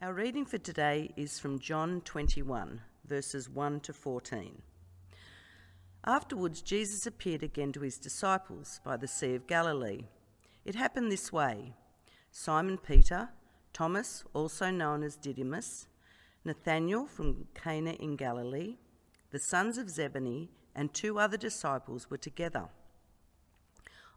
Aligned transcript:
Our 0.00 0.14
reading 0.14 0.44
for 0.44 0.58
today 0.58 1.10
is 1.16 1.40
from 1.40 1.58
John 1.58 2.02
21, 2.02 2.80
verses 3.04 3.50
1 3.50 3.80
to 3.80 3.92
14. 3.92 4.62
Afterwards, 6.04 6.62
Jesus 6.62 7.04
appeared 7.04 7.42
again 7.42 7.72
to 7.72 7.80
his 7.80 7.98
disciples 7.98 8.80
by 8.84 8.96
the 8.96 9.08
Sea 9.08 9.34
of 9.34 9.48
Galilee. 9.48 10.04
It 10.64 10.76
happened 10.76 11.10
this 11.10 11.32
way 11.32 11.74
Simon 12.30 12.78
Peter, 12.78 13.30
Thomas, 13.72 14.22
also 14.34 14.70
known 14.70 15.02
as 15.02 15.16
Didymus, 15.16 15.88
Nathanael 16.44 17.06
from 17.06 17.48
Cana 17.54 17.94
in 17.94 18.14
Galilee, 18.14 18.76
the 19.32 19.40
sons 19.40 19.78
of 19.78 19.90
Zebedee, 19.90 20.48
and 20.76 20.94
two 20.94 21.18
other 21.18 21.36
disciples 21.36 22.08
were 22.08 22.18
together. 22.18 22.68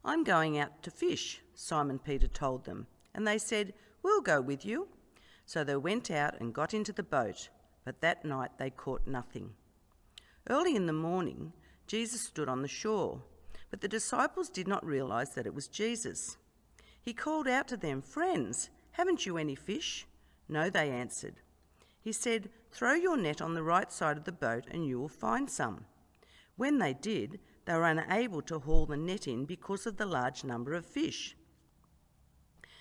I'm 0.05 0.23
going 0.23 0.59
out 0.59 0.83
to 0.83 0.91
fish, 0.91 1.41
Simon 1.55 1.97
Peter 1.97 2.27
told 2.27 2.65
them, 2.65 2.85
and 3.15 3.25
they 3.25 3.39
said, 3.39 3.73
We'll 4.03 4.21
go 4.21 4.41
with 4.41 4.63
you. 4.63 4.87
So 5.51 5.65
they 5.65 5.75
went 5.75 6.09
out 6.09 6.39
and 6.39 6.53
got 6.53 6.73
into 6.73 6.93
the 6.93 7.03
boat, 7.03 7.49
but 7.83 7.99
that 7.99 8.23
night 8.23 8.51
they 8.57 8.69
caught 8.69 9.05
nothing. 9.05 9.49
Early 10.49 10.77
in 10.77 10.85
the 10.85 10.93
morning, 10.93 11.51
Jesus 11.87 12.21
stood 12.21 12.47
on 12.47 12.61
the 12.61 12.69
shore, 12.69 13.21
but 13.69 13.81
the 13.81 13.89
disciples 13.89 14.49
did 14.49 14.65
not 14.65 14.85
realize 14.85 15.35
that 15.35 15.45
it 15.45 15.53
was 15.53 15.67
Jesus. 15.67 16.37
He 17.01 17.11
called 17.13 17.49
out 17.49 17.67
to 17.67 17.75
them, 17.75 18.01
Friends, 18.01 18.69
haven't 18.91 19.25
you 19.25 19.37
any 19.37 19.55
fish? 19.55 20.07
No, 20.47 20.69
they 20.69 20.89
answered. 20.89 21.41
He 21.99 22.13
said, 22.13 22.49
Throw 22.71 22.93
your 22.93 23.17
net 23.17 23.41
on 23.41 23.53
the 23.53 23.61
right 23.61 23.91
side 23.91 24.15
of 24.15 24.23
the 24.23 24.31
boat 24.31 24.63
and 24.71 24.87
you 24.87 25.01
will 25.01 25.09
find 25.09 25.49
some. 25.49 25.83
When 26.55 26.79
they 26.79 26.93
did, 26.93 27.41
they 27.65 27.73
were 27.73 27.83
unable 27.83 28.41
to 28.43 28.59
haul 28.59 28.85
the 28.85 28.95
net 28.95 29.27
in 29.27 29.43
because 29.43 29.85
of 29.85 29.97
the 29.97 30.05
large 30.05 30.45
number 30.45 30.73
of 30.73 30.85
fish. 30.85 31.35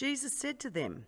Jesus 0.00 0.32
said 0.32 0.58
to 0.60 0.70
them, 0.70 1.04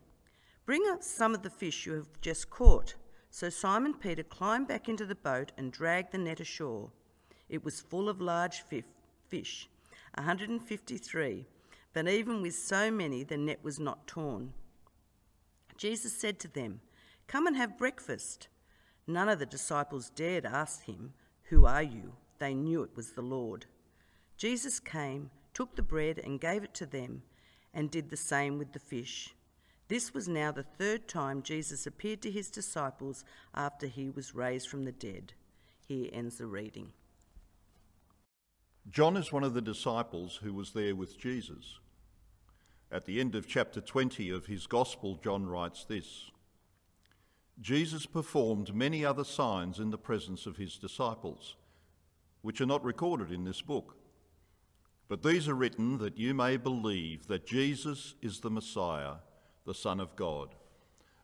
Bring 0.66 0.82
up 0.90 1.02
some 1.02 1.34
of 1.34 1.40
the 1.40 1.48
fish 1.48 1.86
you 1.86 1.94
have 1.94 2.20
just 2.20 2.50
caught. 2.50 2.94
So 3.30 3.48
Simon 3.48 3.94
Peter 3.94 4.22
climbed 4.22 4.68
back 4.68 4.86
into 4.86 5.06
the 5.06 5.14
boat 5.14 5.50
and 5.56 5.72
dragged 5.72 6.12
the 6.12 6.18
net 6.18 6.40
ashore. 6.40 6.90
It 7.48 7.64
was 7.64 7.80
full 7.80 8.10
of 8.10 8.20
large 8.20 8.64
fish, 9.30 9.70
153, 10.18 11.46
but 11.94 12.06
even 12.06 12.42
with 12.42 12.54
so 12.54 12.90
many, 12.90 13.24
the 13.24 13.38
net 13.38 13.60
was 13.62 13.80
not 13.80 14.06
torn. 14.06 14.52
Jesus 15.78 16.12
said 16.12 16.38
to 16.40 16.48
them, 16.48 16.82
Come 17.26 17.46
and 17.46 17.56
have 17.56 17.78
breakfast. 17.78 18.48
None 19.06 19.30
of 19.30 19.38
the 19.38 19.46
disciples 19.46 20.10
dared 20.10 20.44
ask 20.44 20.84
him, 20.84 21.14
Who 21.44 21.64
are 21.64 21.82
you? 21.82 22.12
They 22.38 22.52
knew 22.52 22.82
it 22.82 22.94
was 22.94 23.12
the 23.12 23.22
Lord. 23.22 23.64
Jesus 24.36 24.78
came, 24.78 25.30
took 25.54 25.76
the 25.76 25.82
bread, 25.82 26.18
and 26.22 26.38
gave 26.38 26.62
it 26.62 26.74
to 26.74 26.84
them 26.84 27.22
and 27.74 27.90
did 27.90 28.10
the 28.10 28.16
same 28.16 28.58
with 28.58 28.72
the 28.72 28.78
fish. 28.78 29.34
This 29.88 30.14
was 30.14 30.28
now 30.28 30.52
the 30.52 30.62
third 30.62 31.08
time 31.08 31.42
Jesus 31.42 31.86
appeared 31.86 32.22
to 32.22 32.30
his 32.30 32.50
disciples 32.50 33.24
after 33.54 33.86
he 33.86 34.08
was 34.08 34.34
raised 34.34 34.68
from 34.68 34.84
the 34.84 34.92
dead. 34.92 35.34
Here 35.86 36.08
ends 36.12 36.38
the 36.38 36.46
reading. 36.46 36.92
John 38.90 39.16
is 39.16 39.32
one 39.32 39.44
of 39.44 39.54
the 39.54 39.60
disciples 39.60 40.40
who 40.42 40.52
was 40.52 40.72
there 40.72 40.96
with 40.96 41.18
Jesus. 41.18 41.78
At 42.90 43.04
the 43.06 43.20
end 43.20 43.34
of 43.34 43.46
chapter 43.46 43.80
20 43.80 44.30
of 44.30 44.46
his 44.46 44.66
Gospel, 44.66 45.18
John 45.22 45.46
writes 45.46 45.84
this 45.84 46.30
Jesus 47.60 48.06
performed 48.06 48.74
many 48.74 49.04
other 49.04 49.24
signs 49.24 49.78
in 49.78 49.90
the 49.90 49.98
presence 49.98 50.46
of 50.46 50.56
his 50.56 50.76
disciples, 50.78 51.56
which 52.40 52.60
are 52.60 52.66
not 52.66 52.84
recorded 52.84 53.30
in 53.30 53.44
this 53.44 53.62
book. 53.62 53.96
But 55.12 55.22
these 55.22 55.46
are 55.46 55.54
written 55.54 55.98
that 55.98 56.16
you 56.16 56.32
may 56.32 56.56
believe 56.56 57.26
that 57.26 57.44
Jesus 57.44 58.14
is 58.22 58.40
the 58.40 58.48
Messiah, 58.48 59.16
the 59.66 59.74
Son 59.74 60.00
of 60.00 60.16
God, 60.16 60.54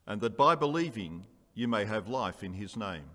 and 0.06 0.20
that 0.20 0.36
by 0.36 0.56
believing 0.56 1.24
you 1.54 1.68
may 1.68 1.86
have 1.86 2.06
life 2.06 2.42
in 2.42 2.52
his 2.52 2.76
name. 2.76 3.06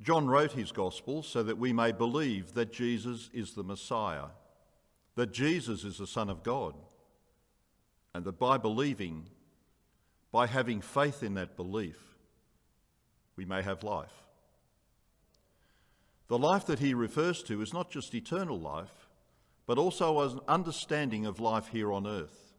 John 0.00 0.26
wrote 0.26 0.50
his 0.50 0.72
Gospel 0.72 1.22
so 1.22 1.44
that 1.44 1.58
we 1.58 1.72
may 1.72 1.92
believe 1.92 2.54
that 2.54 2.72
Jesus 2.72 3.30
is 3.32 3.52
the 3.52 3.62
Messiah, 3.62 4.30
that 5.14 5.32
Jesus 5.32 5.84
is 5.84 5.98
the 5.98 6.06
Son 6.08 6.28
of 6.28 6.42
God, 6.42 6.74
and 8.16 8.24
that 8.24 8.36
by 8.36 8.58
believing, 8.58 9.28
by 10.32 10.48
having 10.48 10.80
faith 10.80 11.22
in 11.22 11.34
that 11.34 11.54
belief, 11.54 12.02
we 13.36 13.44
may 13.44 13.62
have 13.62 13.84
life. 13.84 14.31
The 16.28 16.38
life 16.38 16.66
that 16.66 16.78
he 16.78 16.94
refers 16.94 17.42
to 17.44 17.60
is 17.60 17.72
not 17.72 17.90
just 17.90 18.14
eternal 18.14 18.58
life, 18.58 19.08
but 19.66 19.78
also 19.78 20.20
an 20.20 20.40
understanding 20.48 21.26
of 21.26 21.40
life 21.40 21.68
here 21.68 21.92
on 21.92 22.06
earth. 22.06 22.52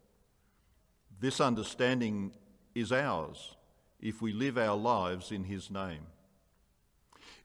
This 1.20 1.40
understanding 1.40 2.32
is 2.74 2.92
ours 2.92 3.56
if 4.00 4.20
we 4.20 4.32
live 4.32 4.58
our 4.58 4.76
lives 4.76 5.32
in 5.32 5.44
his 5.44 5.70
name. 5.70 6.06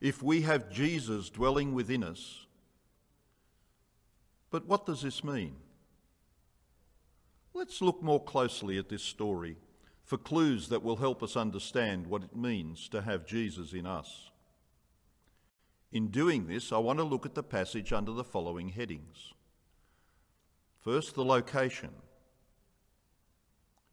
If 0.00 0.22
we 0.22 0.42
have 0.42 0.70
Jesus 0.70 1.30
dwelling 1.30 1.74
within 1.74 2.04
us. 2.04 2.46
But 4.50 4.66
what 4.66 4.86
does 4.86 5.02
this 5.02 5.22
mean? 5.22 5.56
Let's 7.54 7.80
look 7.80 8.02
more 8.02 8.22
closely 8.22 8.78
at 8.78 8.88
this 8.88 9.02
story 9.02 9.56
for 10.04 10.16
clues 10.16 10.68
that 10.68 10.82
will 10.82 10.96
help 10.96 11.22
us 11.22 11.36
understand 11.36 12.06
what 12.06 12.22
it 12.22 12.34
means 12.34 12.88
to 12.88 13.02
have 13.02 13.26
Jesus 13.26 13.72
in 13.72 13.86
us. 13.86 14.29
In 15.92 16.08
doing 16.08 16.46
this, 16.46 16.72
I 16.72 16.78
want 16.78 16.98
to 17.00 17.04
look 17.04 17.26
at 17.26 17.34
the 17.34 17.42
passage 17.42 17.92
under 17.92 18.12
the 18.12 18.24
following 18.24 18.68
headings. 18.68 19.34
First, 20.80 21.14
the 21.14 21.24
location, 21.24 21.90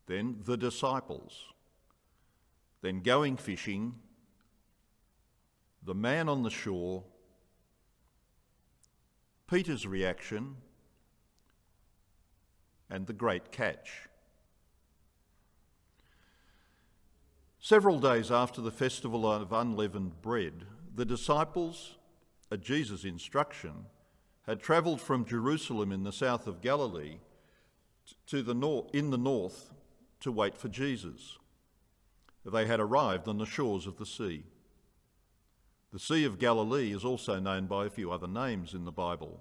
then, 0.05 0.37
the 0.43 0.57
disciples, 0.57 1.45
then, 2.81 3.01
going 3.01 3.35
fishing, 3.35 3.95
the 5.83 5.95
man 5.95 6.29
on 6.29 6.43
the 6.43 6.49
shore, 6.49 7.03
Peter's 9.49 9.87
reaction, 9.87 10.57
and 12.89 13.07
the 13.07 13.13
great 13.13 13.51
catch. 13.51 14.07
Several 17.59 17.99
days 17.99 18.31
after 18.31 18.61
the 18.61 18.71
festival 18.71 19.29
of 19.29 19.51
unleavened 19.51 20.21
bread, 20.21 20.65
the 20.97 21.05
disciples, 21.05 21.95
at 22.51 22.59
Jesus' 22.59 23.05
instruction, 23.05 23.85
had 24.47 24.59
travelled 24.59 24.99
from 24.99 25.25
Jerusalem 25.25 25.91
in 25.91 26.03
the 26.03 26.11
south 26.11 26.47
of 26.47 26.59
Galilee 26.59 27.19
to 28.25 28.41
the 28.41 28.55
nor- 28.55 28.87
in 28.93 29.11
the 29.11 29.17
north 29.17 29.69
to 30.21 30.31
wait 30.31 30.57
for 30.57 30.69
Jesus. 30.69 31.37
They 32.43 32.65
had 32.65 32.79
arrived 32.79 33.27
on 33.27 33.37
the 33.37 33.45
shores 33.45 33.85
of 33.85 33.97
the 33.97 34.07
sea. 34.07 34.45
The 35.93 35.99
Sea 35.99 36.23
of 36.23 36.39
Galilee 36.39 36.91
is 36.91 37.05
also 37.05 37.39
known 37.39 37.67
by 37.67 37.85
a 37.85 37.91
few 37.91 38.11
other 38.11 38.27
names 38.27 38.73
in 38.73 38.83
the 38.83 38.91
Bible 38.91 39.39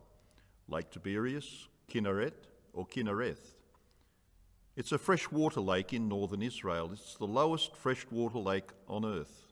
Lake 0.69 0.91
Tiberias, 0.91 1.69
Kinneret, 1.89 2.49
or 2.75 2.87
Kinnereth. 2.87 3.55
It's 4.77 4.93
a 4.93 4.99
freshwater 4.99 5.61
lake 5.61 5.95
in 5.95 6.07
northern 6.07 6.43
Israel. 6.43 6.91
It's 6.93 7.17
the 7.17 7.27
lowest 7.27 7.75
freshwater 7.77 8.39
lake 8.39 8.71
on 8.89 9.07
earth 9.07 9.46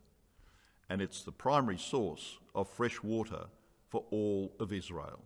and 0.89 1.01
it's 1.01 1.23
the 1.23 1.33
primary 1.33 1.79
source 1.79 2.39
of 2.55 2.69
fresh 2.69 3.03
water 3.03 3.47
for 3.89 4.05
all 4.11 4.53
of 4.59 4.73
Israel. 4.73 5.21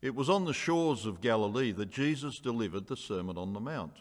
It 0.00 0.14
was 0.14 0.28
on 0.28 0.44
the 0.44 0.52
shores 0.52 1.06
of 1.06 1.20
Galilee 1.20 1.70
that 1.72 1.90
Jesus 1.90 2.40
delivered 2.40 2.88
the 2.88 2.96
Sermon 2.96 3.38
on 3.38 3.52
the 3.52 3.60
Mount. 3.60 3.98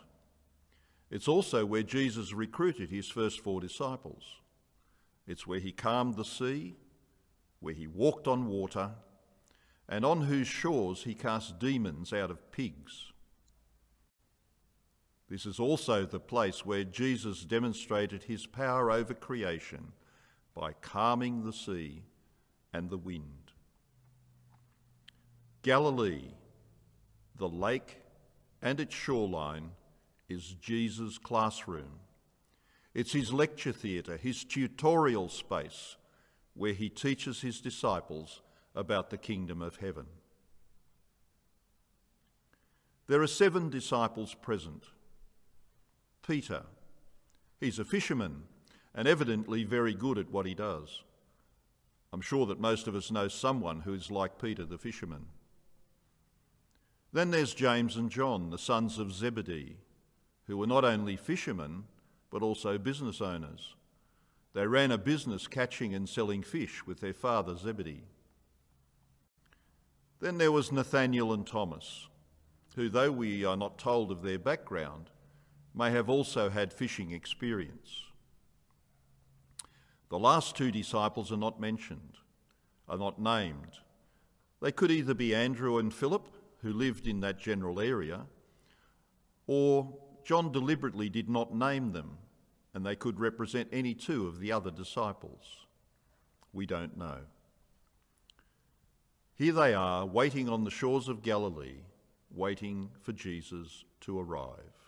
It's 1.11 1.27
also 1.27 1.65
where 1.65 1.83
Jesus 1.83 2.33
recruited 2.33 2.89
his 2.89 3.07
first 3.07 3.41
four 3.41 3.61
disciples. 3.61 4.23
It's 5.27 5.45
where 5.45 5.59
he 5.59 5.71
calmed 5.71 6.15
the 6.15 6.25
sea, 6.25 6.75
where 7.59 7.73
he 7.73 7.85
walked 7.85 8.27
on 8.27 8.47
water, 8.47 8.91
and 9.87 10.05
on 10.05 10.21
whose 10.21 10.47
shores 10.47 11.03
he 11.03 11.13
cast 11.13 11.59
demons 11.59 12.13
out 12.13 12.31
of 12.31 12.51
pigs. 12.51 13.10
This 15.31 15.45
is 15.45 15.61
also 15.61 16.05
the 16.05 16.19
place 16.19 16.65
where 16.65 16.83
Jesus 16.83 17.45
demonstrated 17.45 18.23
his 18.23 18.45
power 18.45 18.91
over 18.91 19.13
creation 19.13 19.93
by 20.53 20.73
calming 20.73 21.45
the 21.45 21.53
sea 21.53 22.03
and 22.73 22.89
the 22.89 22.97
wind. 22.97 23.53
Galilee, 25.61 26.33
the 27.37 27.47
lake 27.47 28.01
and 28.61 28.81
its 28.81 28.93
shoreline, 28.93 29.71
is 30.27 30.57
Jesus' 30.59 31.17
classroom. 31.17 32.01
It's 32.93 33.13
his 33.13 33.31
lecture 33.31 33.71
theatre, 33.71 34.17
his 34.17 34.43
tutorial 34.43 35.29
space, 35.29 35.95
where 36.55 36.73
he 36.73 36.89
teaches 36.89 37.39
his 37.39 37.61
disciples 37.61 38.41
about 38.75 39.09
the 39.09 39.17
kingdom 39.17 39.61
of 39.61 39.77
heaven. 39.77 40.07
There 43.07 43.21
are 43.21 43.27
seven 43.27 43.69
disciples 43.69 44.33
present. 44.33 44.87
Peter, 46.25 46.63
he's 47.59 47.79
a 47.79 47.85
fisherman 47.85 48.43
and 48.93 49.07
evidently 49.07 49.63
very 49.63 49.93
good 49.93 50.17
at 50.17 50.31
what 50.31 50.45
he 50.45 50.53
does. 50.53 51.03
I'm 52.13 52.21
sure 52.21 52.45
that 52.47 52.59
most 52.59 52.87
of 52.87 52.95
us 52.95 53.11
know 53.11 53.27
someone 53.27 53.81
who 53.81 53.93
is 53.93 54.11
like 54.11 54.41
Peter 54.41 54.65
the 54.65 54.77
fisherman. 54.77 55.27
Then 57.13 57.31
there's 57.31 57.53
James 57.53 57.95
and 57.95 58.09
John, 58.09 58.49
the 58.49 58.57
sons 58.57 58.99
of 58.99 59.13
Zebedee, 59.13 59.77
who 60.47 60.57
were 60.57 60.67
not 60.67 60.85
only 60.85 61.15
fishermen 61.15 61.85
but 62.29 62.41
also 62.41 62.77
business 62.77 63.21
owners. 63.21 63.75
They 64.53 64.67
ran 64.67 64.91
a 64.91 64.97
business 64.97 65.47
catching 65.47 65.93
and 65.93 66.07
selling 66.07 66.43
fish 66.43 66.85
with 66.85 66.99
their 66.99 67.13
father 67.13 67.55
Zebedee. 67.55 68.03
Then 70.19 70.37
there 70.37 70.51
was 70.51 70.71
Nathaniel 70.71 71.33
and 71.33 71.47
Thomas, 71.47 72.07
who, 72.75 72.89
though 72.89 73.11
we 73.11 73.43
are 73.43 73.57
not 73.57 73.77
told 73.77 74.11
of 74.11 74.21
their 74.21 74.39
background, 74.39 75.09
may 75.73 75.91
have 75.91 76.09
also 76.09 76.49
had 76.49 76.73
fishing 76.73 77.11
experience. 77.11 78.03
The 80.09 80.19
last 80.19 80.55
two 80.57 80.71
disciples 80.71 81.31
are 81.31 81.37
not 81.37 81.59
mentioned, 81.59 82.17
are 82.89 82.97
not 82.97 83.19
named. 83.19 83.79
They 84.61 84.71
could 84.71 84.91
either 84.91 85.13
be 85.13 85.33
Andrew 85.33 85.77
and 85.77 85.93
Philip, 85.93 86.27
who 86.61 86.73
lived 86.73 87.07
in 87.07 87.21
that 87.21 87.39
general 87.39 87.79
area, 87.79 88.25
or 89.47 89.97
John 90.23 90.51
deliberately 90.51 91.09
did 91.09 91.29
not 91.29 91.55
name 91.55 91.93
them, 91.93 92.17
and 92.73 92.85
they 92.85 92.95
could 92.95 93.19
represent 93.19 93.69
any 93.71 93.93
two 93.93 94.27
of 94.27 94.39
the 94.39 94.51
other 94.51 94.71
disciples. 94.71 95.65
We 96.53 96.65
don't 96.65 96.97
know. 96.97 97.19
Here 99.35 99.53
they 99.53 99.73
are, 99.73 100.05
waiting 100.05 100.49
on 100.49 100.65
the 100.65 100.69
shores 100.69 101.07
of 101.07 101.23
Galilee, 101.23 101.79
waiting 102.29 102.91
for 103.01 103.13
Jesus 103.13 103.85
to 104.01 104.19
arrive. 104.19 104.80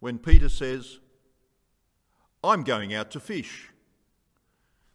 When 0.00 0.18
Peter 0.18 0.48
says, 0.48 0.98
I'm 2.42 2.64
going 2.64 2.94
out 2.94 3.10
to 3.12 3.20
fish, 3.20 3.68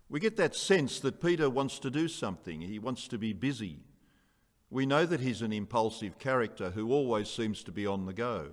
we 0.10 0.20
get 0.20 0.36
that 0.38 0.56
sense 0.56 1.00
that 1.00 1.22
Peter 1.22 1.50
wants 1.50 1.80
to 1.80 1.90
do 1.90 2.08
something, 2.08 2.62
he 2.62 2.80
wants 2.80 3.08
to 3.10 3.18
be 3.18 3.32
busy. 3.34 3.80
We 4.72 4.88
know 4.88 5.06
that 5.06 5.20
he's 5.20 5.44
an 5.44 5.54
impulsive 5.54 6.18
character 6.18 6.72
who 6.72 6.92
always 6.92 7.30
seems 7.30 7.64
to 7.64 7.72
be 7.72 7.86
on 7.86 8.06
the 8.08 8.14
go. 8.14 8.50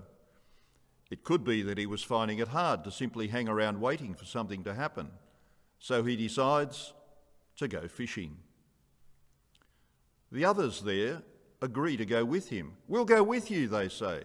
It 1.09 1.23
could 1.23 1.43
be 1.43 1.63
that 1.63 1.77
he 1.77 1.85
was 1.85 2.03
finding 2.03 2.37
it 2.37 2.49
hard 2.49 2.83
to 2.83 2.91
simply 2.91 3.27
hang 3.27 3.49
around 3.49 3.81
waiting 3.81 4.13
for 4.13 4.25
something 4.25 4.63
to 4.63 4.73
happen, 4.75 5.09
so 5.79 6.03
he 6.03 6.15
decides 6.15 6.93
to 7.57 7.67
go 7.67 7.87
fishing. 7.87 8.37
The 10.31 10.45
others 10.45 10.81
there 10.81 11.23
agree 11.61 11.97
to 11.97 12.05
go 12.05 12.25
with 12.25 12.49
him. 12.49 12.73
We'll 12.87 13.05
go 13.05 13.23
with 13.23 13.49
you, 13.49 13.67
they 13.67 13.89
say. 13.89 14.23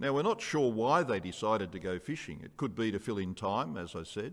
Now, 0.00 0.14
we're 0.14 0.22
not 0.22 0.40
sure 0.40 0.72
why 0.72 1.02
they 1.02 1.20
decided 1.20 1.70
to 1.72 1.78
go 1.78 1.98
fishing. 1.98 2.40
It 2.42 2.56
could 2.56 2.74
be 2.74 2.90
to 2.90 2.98
fill 2.98 3.18
in 3.18 3.34
time, 3.34 3.76
as 3.76 3.94
I 3.94 4.02
said. 4.02 4.32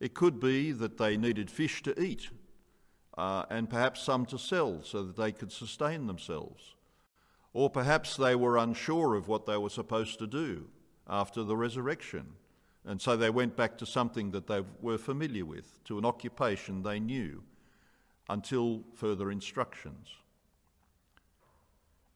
It 0.00 0.14
could 0.14 0.40
be 0.40 0.72
that 0.72 0.96
they 0.96 1.18
needed 1.18 1.50
fish 1.50 1.82
to 1.82 2.02
eat 2.02 2.30
uh, 3.18 3.44
and 3.50 3.68
perhaps 3.68 4.02
some 4.02 4.24
to 4.24 4.38
sell 4.38 4.82
so 4.82 5.02
that 5.02 5.16
they 5.16 5.32
could 5.32 5.52
sustain 5.52 6.06
themselves. 6.06 6.74
Or 7.52 7.68
perhaps 7.68 8.16
they 8.16 8.34
were 8.34 8.56
unsure 8.56 9.14
of 9.14 9.28
what 9.28 9.44
they 9.44 9.58
were 9.58 9.68
supposed 9.68 10.18
to 10.20 10.26
do 10.26 10.68
after 11.06 11.42
the 11.42 11.56
resurrection, 11.56 12.24
and 12.86 13.02
so 13.02 13.16
they 13.16 13.28
went 13.28 13.56
back 13.56 13.76
to 13.78 13.86
something 13.86 14.30
that 14.30 14.46
they 14.46 14.62
were 14.80 14.96
familiar 14.96 15.44
with, 15.44 15.84
to 15.84 15.98
an 15.98 16.06
occupation 16.06 16.82
they 16.82 17.00
knew, 17.00 17.42
until 18.30 18.84
further 18.94 19.30
instructions. 19.30 20.08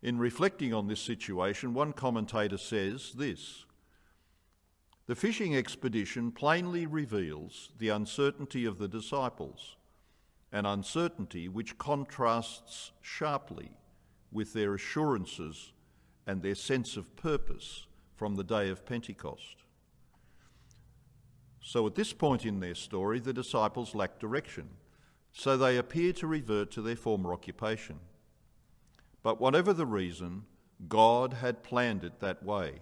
In 0.04 0.18
reflecting 0.18 0.74
on 0.74 0.86
this 0.86 1.00
situation, 1.00 1.72
one 1.72 1.94
commentator 1.94 2.58
says 2.58 3.12
this 3.16 3.64
The 5.06 5.14
fishing 5.14 5.56
expedition 5.56 6.30
plainly 6.30 6.84
reveals 6.84 7.70
the 7.78 7.88
uncertainty 7.88 8.66
of 8.66 8.76
the 8.76 8.86
disciples 8.86 9.76
an 10.52 10.66
uncertainty 10.66 11.48
which 11.48 11.78
contrasts 11.78 12.92
sharply 13.00 13.72
with 14.30 14.52
their 14.52 14.74
assurances 14.74 15.72
and 16.28 16.42
their 16.42 16.54
sense 16.54 16.96
of 16.96 17.16
purpose 17.16 17.86
from 18.14 18.36
the 18.36 18.44
day 18.44 18.68
of 18.68 18.86
Pentecost. 18.86 19.64
So, 21.60 21.86
at 21.88 21.96
this 21.96 22.12
point 22.12 22.44
in 22.44 22.60
their 22.60 22.76
story, 22.76 23.18
the 23.18 23.32
disciples 23.32 23.94
lack 23.94 24.20
direction, 24.20 24.68
so 25.32 25.56
they 25.56 25.78
appear 25.78 26.12
to 26.12 26.26
revert 26.26 26.70
to 26.72 26.82
their 26.82 26.94
former 26.94 27.32
occupation. 27.32 27.98
But 29.24 29.40
whatever 29.40 29.72
the 29.72 29.86
reason, 29.86 30.44
God 30.86 31.32
had 31.32 31.64
planned 31.64 32.04
it 32.04 32.20
that 32.20 32.42
way, 32.44 32.74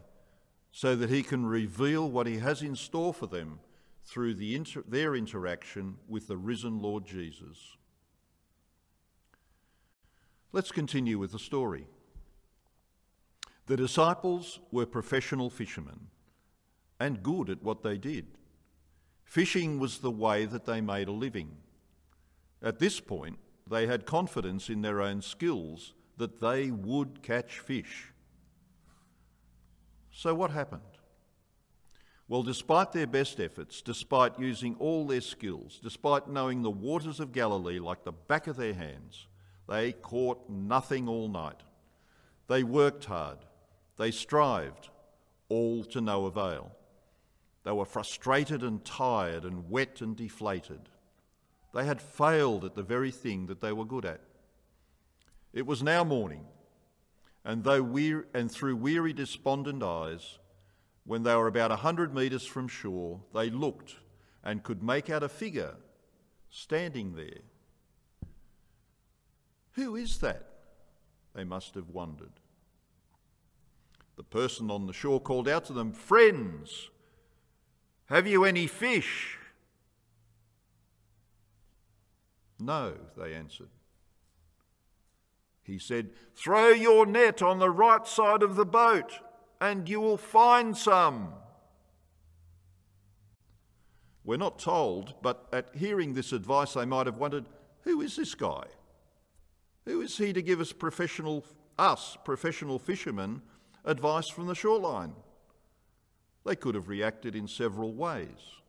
so 0.73 0.97
that 0.97 1.09
He 1.09 1.23
can 1.23 1.47
reveal 1.47 2.11
what 2.11 2.27
He 2.27 2.39
has 2.39 2.63
in 2.63 2.75
store 2.75 3.15
for 3.15 3.29
them 3.29 3.61
through 4.05 4.35
the 4.35 4.57
inter- 4.57 4.83
their 4.87 5.15
interaction 5.15 5.97
with 6.09 6.27
the 6.27 6.37
risen 6.37 6.83
Lord 6.83 7.07
Jesus. 7.07 7.77
Let's 10.51 10.73
continue 10.73 11.17
with 11.17 11.31
the 11.31 11.39
story. 11.39 11.87
The 13.67 13.77
disciples 13.77 14.59
were 14.73 14.85
professional 14.85 15.49
fishermen 15.49 16.09
and 16.99 17.23
good 17.23 17.51
at 17.51 17.63
what 17.63 17.85
they 17.85 17.97
did. 17.97 18.27
Fishing 19.25 19.79
was 19.79 19.99
the 19.99 20.11
way 20.11 20.45
that 20.47 20.67
they 20.67 20.81
made 20.81 21.07
a 21.07 21.13
living. 21.13 21.53
At 22.61 22.81
this 22.81 22.99
point, 22.99 23.39
they 23.71 23.87
had 23.87 24.07
confidence 24.07 24.69
in 24.69 24.83
their 24.83 25.01
own 25.01 25.23
skills 25.23 25.95
that 26.23 26.41
they 26.41 26.71
would 26.71 27.21
catch 27.21 27.59
fish. 27.59 28.13
So, 30.13 30.37
what 30.37 30.53
happened? 30.53 30.83
Well, 32.29 32.45
despite 32.45 32.93
their 32.93 33.09
best 33.09 33.41
efforts, 33.41 33.83
despite 33.83 34.39
using 34.39 34.77
all 34.79 35.05
their 35.05 35.21
skills, 35.21 35.81
despite 35.83 36.29
knowing 36.29 36.63
the 36.63 36.71
waters 36.71 37.19
of 37.19 37.33
Galilee 37.33 37.81
like 37.81 38.05
the 38.05 38.13
back 38.13 38.47
of 38.47 38.57
their 38.57 38.73
hands, 38.73 39.27
they 39.69 39.91
caught 39.91 40.49
nothing 40.49 41.09
all 41.09 41.29
night. 41.29 41.61
They 42.47 42.63
worked 42.63 43.07
hard, 43.07 43.39
they 43.99 44.13
strived, 44.13 44.91
all 45.49 45.83
to 45.87 46.01
no 46.01 46.27
avail. 46.27 46.71
They 47.65 47.73
were 47.73 47.85
frustrated 47.85 48.63
and 48.63 48.85
tired 48.85 49.43
and 49.45 49.69
wet 49.69 50.01
and 50.01 50.17
deflated. 50.17 50.89
They 51.75 51.85
had 51.85 52.01
failed 52.01 52.65
at 52.65 52.77
the 52.77 52.85
very 52.85 53.11
thing 53.11 53.47
that 53.47 53.61
they 53.61 53.73
were 53.73 53.85
good 53.85 54.05
at. 54.05 54.21
It 55.53 55.67
was 55.67 55.83
now 55.83 56.03
morning, 56.03 56.47
and, 57.45 57.63
though 57.63 57.83
weary, 57.83 58.25
and 58.33 58.51
through 58.51 58.77
weary, 58.77 59.13
despondent 59.13 59.83
eyes, 59.83 60.39
when 61.05 61.23
they 61.23 61.35
were 61.35 61.49
about 61.49 61.73
a 61.73 61.77
hundred 61.77 62.15
metres 62.15 62.47
from 62.47 62.69
shore, 62.69 63.21
they 63.35 63.51
looked 63.51 63.97
and 64.45 64.63
could 64.63 64.83
make 64.83 65.11
out 65.11 65.23
a 65.23 65.29
figure 65.29 65.75
standing 66.51 67.15
there. 67.15 67.41
Who 69.73 69.97
is 69.97 70.19
that? 70.19 70.49
They 71.35 71.45
must 71.45 71.75
have 71.75 71.89
wondered. 71.89 72.33
The 74.17 74.23
person 74.23 74.71
on 74.71 74.87
the 74.87 74.93
shore 74.93 75.21
called 75.21 75.49
out 75.49 75.65
to 75.67 75.73
them, 75.73 75.93
Friends, 75.93 76.91
have 78.07 78.27
you 78.27 78.45
any 78.45 78.67
fish? 78.67 79.39
No, 82.59 82.95
they 83.17 83.35
answered. 83.35 83.71
He 85.73 85.79
said, 85.79 86.11
Throw 86.37 86.69
your 86.69 87.07
net 87.07 87.41
on 87.41 87.59
the 87.59 87.71
right 87.71 88.07
side 88.07 88.43
of 88.43 88.57
the 88.57 88.67
boat 88.67 89.21
and 89.59 89.89
you 89.89 90.03
will 90.03 90.19
find 90.19 90.77
some. 90.77 91.33
We're 94.23 94.37
not 94.37 94.59
told, 94.59 95.15
but 95.23 95.49
at 95.51 95.75
hearing 95.75 96.13
this 96.13 96.33
advice, 96.33 96.75
they 96.75 96.85
might 96.85 97.07
have 97.07 97.17
wondered 97.17 97.47
who 97.85 98.03
is 98.03 98.17
this 98.17 98.35
guy? 98.35 98.65
Who 99.87 100.03
is 100.03 100.19
he 100.19 100.35
to 100.35 100.43
give 100.43 100.61
us 100.61 100.73
professional, 100.73 101.43
us, 101.79 102.19
professional 102.23 102.79
fishermen, 102.79 103.41
advice 103.87 104.29
from 104.29 104.49
the 104.49 104.55
shoreline? 104.55 105.15
They 106.45 106.55
could 106.55 106.75
have 106.75 106.89
reacted 106.89 107.35
in 107.35 107.49
several 107.49 107.95
ways. 107.95 108.61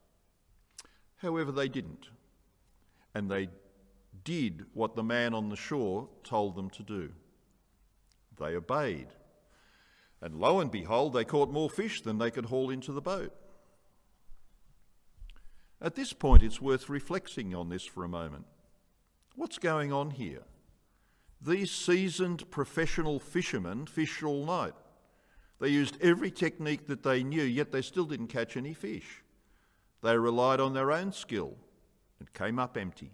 However, 1.17 1.51
they 1.51 1.67
didn't. 1.67 2.07
And 3.13 3.29
they 3.29 3.49
did 4.23 4.65
what 4.73 4.95
the 4.95 5.03
man 5.03 5.33
on 5.33 5.49
the 5.49 5.55
shore 5.55 6.09
told 6.23 6.55
them 6.55 6.69
to 6.71 6.83
do. 6.83 7.11
They 8.39 8.55
obeyed. 8.55 9.07
And 10.21 10.35
lo 10.35 10.59
and 10.59 10.71
behold, 10.71 11.13
they 11.13 11.25
caught 11.25 11.51
more 11.51 11.69
fish 11.69 12.01
than 12.01 12.17
they 12.17 12.31
could 12.31 12.45
haul 12.45 12.69
into 12.69 12.91
the 12.91 13.01
boat. 13.01 13.33
At 15.81 15.95
this 15.95 16.13
point, 16.13 16.43
it's 16.43 16.61
worth 16.61 16.87
reflecting 16.87 17.53
on 17.53 17.67
this 17.67 17.83
for 17.83 18.05
a 18.05 18.09
moment. 18.09 18.45
What's 19.35 19.57
going 19.57 19.91
on 19.91 20.11
here? 20.11 20.43
These 21.41 21.71
seasoned 21.71 22.49
professional 22.51 23.19
fishermen 23.19 23.85
fish 23.85 24.23
all 24.23 24.45
night. 24.45 24.75
They 25.59 25.67
used 25.67 25.97
every 26.01 26.31
technique 26.31 26.87
that 26.87 27.03
they 27.03 27.21
knew, 27.21 27.43
yet 27.43 27.71
they 27.71 27.81
still 27.81 28.05
didn't 28.05 28.27
catch 28.27 28.55
any 28.55 28.73
fish. 28.73 29.23
They 30.01 30.17
relied 30.17 30.61
on 30.61 30.73
their 30.73 30.91
own 30.91 31.11
skill 31.11 31.55
and 32.19 32.31
came 32.33 32.59
up 32.59 32.77
empty. 32.77 33.11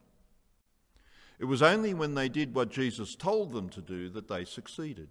It 1.39 1.46
was 1.46 1.62
only 1.62 1.93
when 1.93 2.15
they 2.15 2.27
did 2.27 2.53
what 2.53 2.69
Jesus 2.69 3.15
told 3.15 3.53
them 3.53 3.69
to 3.69 3.81
do 3.81 4.10
that 4.10 4.27
they 4.27 4.43
succeeded. 4.43 5.08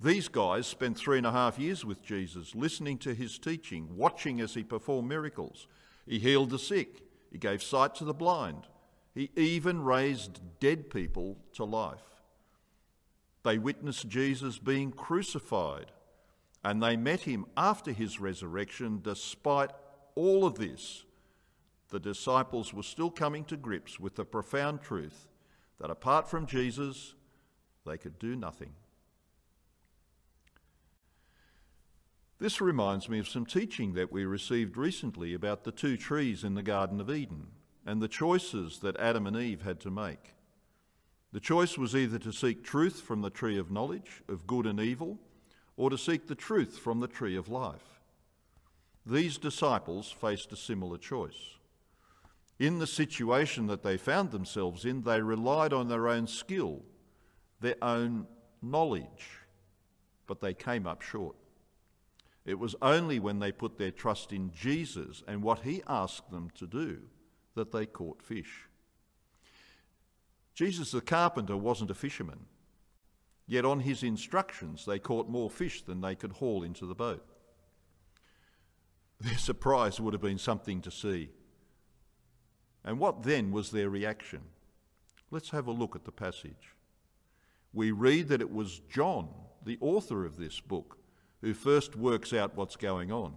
These 0.00 0.26
guys 0.26 0.66
spent 0.66 0.98
three 0.98 1.18
and 1.18 1.26
a 1.26 1.32
half 1.32 1.58
years 1.58 1.84
with 1.84 2.02
Jesus, 2.02 2.54
listening 2.54 2.98
to 2.98 3.14
his 3.14 3.38
teaching, 3.38 3.96
watching 3.96 4.40
as 4.40 4.54
he 4.54 4.64
performed 4.64 5.08
miracles. 5.08 5.68
He 6.04 6.18
healed 6.18 6.50
the 6.50 6.58
sick, 6.58 7.02
he 7.30 7.38
gave 7.38 7.62
sight 7.62 7.94
to 7.96 8.04
the 8.04 8.12
blind, 8.12 8.66
he 9.14 9.30
even 9.36 9.84
raised 9.84 10.40
dead 10.58 10.90
people 10.90 11.38
to 11.54 11.64
life. 11.64 12.02
They 13.44 13.58
witnessed 13.58 14.08
Jesus 14.08 14.58
being 14.58 14.90
crucified, 14.90 15.92
and 16.64 16.82
they 16.82 16.96
met 16.96 17.20
him 17.20 17.46
after 17.56 17.92
his 17.92 18.18
resurrection. 18.18 19.00
Despite 19.02 19.70
all 20.16 20.44
of 20.44 20.56
this, 20.56 21.04
the 21.94 22.00
disciples 22.00 22.74
were 22.74 22.82
still 22.82 23.08
coming 23.08 23.44
to 23.44 23.56
grips 23.56 24.00
with 24.00 24.16
the 24.16 24.24
profound 24.24 24.82
truth 24.82 25.28
that 25.78 25.92
apart 25.92 26.28
from 26.28 26.44
Jesus, 26.44 27.14
they 27.86 27.96
could 27.96 28.18
do 28.18 28.34
nothing. 28.34 28.72
This 32.40 32.60
reminds 32.60 33.08
me 33.08 33.20
of 33.20 33.28
some 33.28 33.46
teaching 33.46 33.94
that 33.94 34.10
we 34.10 34.24
received 34.24 34.76
recently 34.76 35.34
about 35.34 35.62
the 35.62 35.70
two 35.70 35.96
trees 35.96 36.42
in 36.42 36.56
the 36.56 36.64
Garden 36.64 37.00
of 37.00 37.08
Eden 37.08 37.46
and 37.86 38.02
the 38.02 38.08
choices 38.08 38.80
that 38.80 38.96
Adam 38.96 39.28
and 39.28 39.36
Eve 39.36 39.62
had 39.62 39.78
to 39.78 39.90
make. 39.92 40.34
The 41.30 41.38
choice 41.38 41.78
was 41.78 41.94
either 41.94 42.18
to 42.18 42.32
seek 42.32 42.64
truth 42.64 43.02
from 43.02 43.22
the 43.22 43.30
tree 43.30 43.56
of 43.56 43.70
knowledge, 43.70 44.24
of 44.28 44.48
good 44.48 44.66
and 44.66 44.80
evil, 44.80 45.20
or 45.76 45.90
to 45.90 45.96
seek 45.96 46.26
the 46.26 46.34
truth 46.34 46.76
from 46.76 46.98
the 46.98 47.06
tree 47.06 47.36
of 47.36 47.48
life. 47.48 48.00
These 49.06 49.38
disciples 49.38 50.10
faced 50.10 50.50
a 50.50 50.56
similar 50.56 50.98
choice. 50.98 51.54
In 52.58 52.78
the 52.78 52.86
situation 52.86 53.66
that 53.66 53.82
they 53.82 53.96
found 53.96 54.30
themselves 54.30 54.84
in, 54.84 55.02
they 55.02 55.20
relied 55.20 55.72
on 55.72 55.88
their 55.88 56.08
own 56.08 56.26
skill, 56.26 56.82
their 57.60 57.76
own 57.82 58.26
knowledge, 58.62 59.40
but 60.26 60.40
they 60.40 60.54
came 60.54 60.86
up 60.86 61.02
short. 61.02 61.36
It 62.44 62.58
was 62.58 62.76
only 62.82 63.18
when 63.18 63.38
they 63.38 63.52
put 63.52 63.78
their 63.78 63.90
trust 63.90 64.32
in 64.32 64.52
Jesus 64.52 65.22
and 65.26 65.42
what 65.42 65.60
he 65.60 65.82
asked 65.88 66.30
them 66.30 66.50
to 66.56 66.66
do 66.66 67.00
that 67.54 67.72
they 67.72 67.86
caught 67.86 68.22
fish. 68.22 68.68
Jesus 70.54 70.92
the 70.92 71.00
carpenter 71.00 71.56
wasn't 71.56 71.90
a 71.90 71.94
fisherman, 71.94 72.46
yet 73.46 73.64
on 73.64 73.80
his 73.80 74.02
instructions 74.02 74.84
they 74.84 74.98
caught 74.98 75.28
more 75.28 75.50
fish 75.50 75.82
than 75.82 76.00
they 76.00 76.14
could 76.14 76.32
haul 76.32 76.62
into 76.62 76.86
the 76.86 76.94
boat. 76.94 77.26
Their 79.20 79.38
surprise 79.38 79.98
would 80.00 80.12
have 80.12 80.22
been 80.22 80.38
something 80.38 80.80
to 80.82 80.90
see. 80.90 81.30
And 82.84 82.98
what 82.98 83.22
then 83.22 83.50
was 83.50 83.70
their 83.70 83.88
reaction? 83.88 84.40
Let's 85.30 85.50
have 85.50 85.66
a 85.66 85.72
look 85.72 85.96
at 85.96 86.04
the 86.04 86.12
passage. 86.12 86.74
We 87.72 87.90
read 87.90 88.28
that 88.28 88.40
it 88.40 88.52
was 88.52 88.80
John, 88.90 89.28
the 89.64 89.78
author 89.80 90.24
of 90.24 90.36
this 90.36 90.60
book, 90.60 90.98
who 91.40 91.54
first 91.54 91.96
works 91.96 92.32
out 92.32 92.56
what's 92.56 92.76
going 92.76 93.10
on 93.10 93.34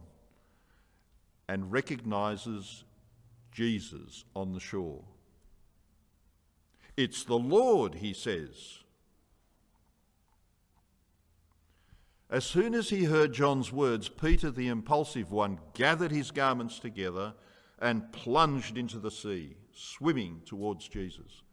and 1.50 1.72
recognises 1.72 2.84
Jesus 3.52 4.26
on 4.36 4.54
the 4.54 4.60
shore. 4.60 5.04
It's 6.96 7.24
the 7.24 7.38
Lord, 7.38 7.96
he 7.96 8.14
says. 8.14 8.80
As 12.30 12.44
soon 12.44 12.74
as 12.74 12.90
he 12.90 13.06
heard 13.06 13.34
John's 13.34 13.72
words, 13.72 14.10
Peter, 14.10 14.52
the 14.52 14.68
impulsive 14.68 15.32
one, 15.32 15.60
gathered 15.74 16.12
his 16.12 16.32
garments 16.32 16.80
together 16.80 17.34
and 17.80 18.12
plunged 18.12 18.78
into 18.78 19.00
the 19.00 19.12
sea, 19.12 19.56
swimming 19.74 20.42
towards 20.46 20.88
Jesus. 20.88 21.44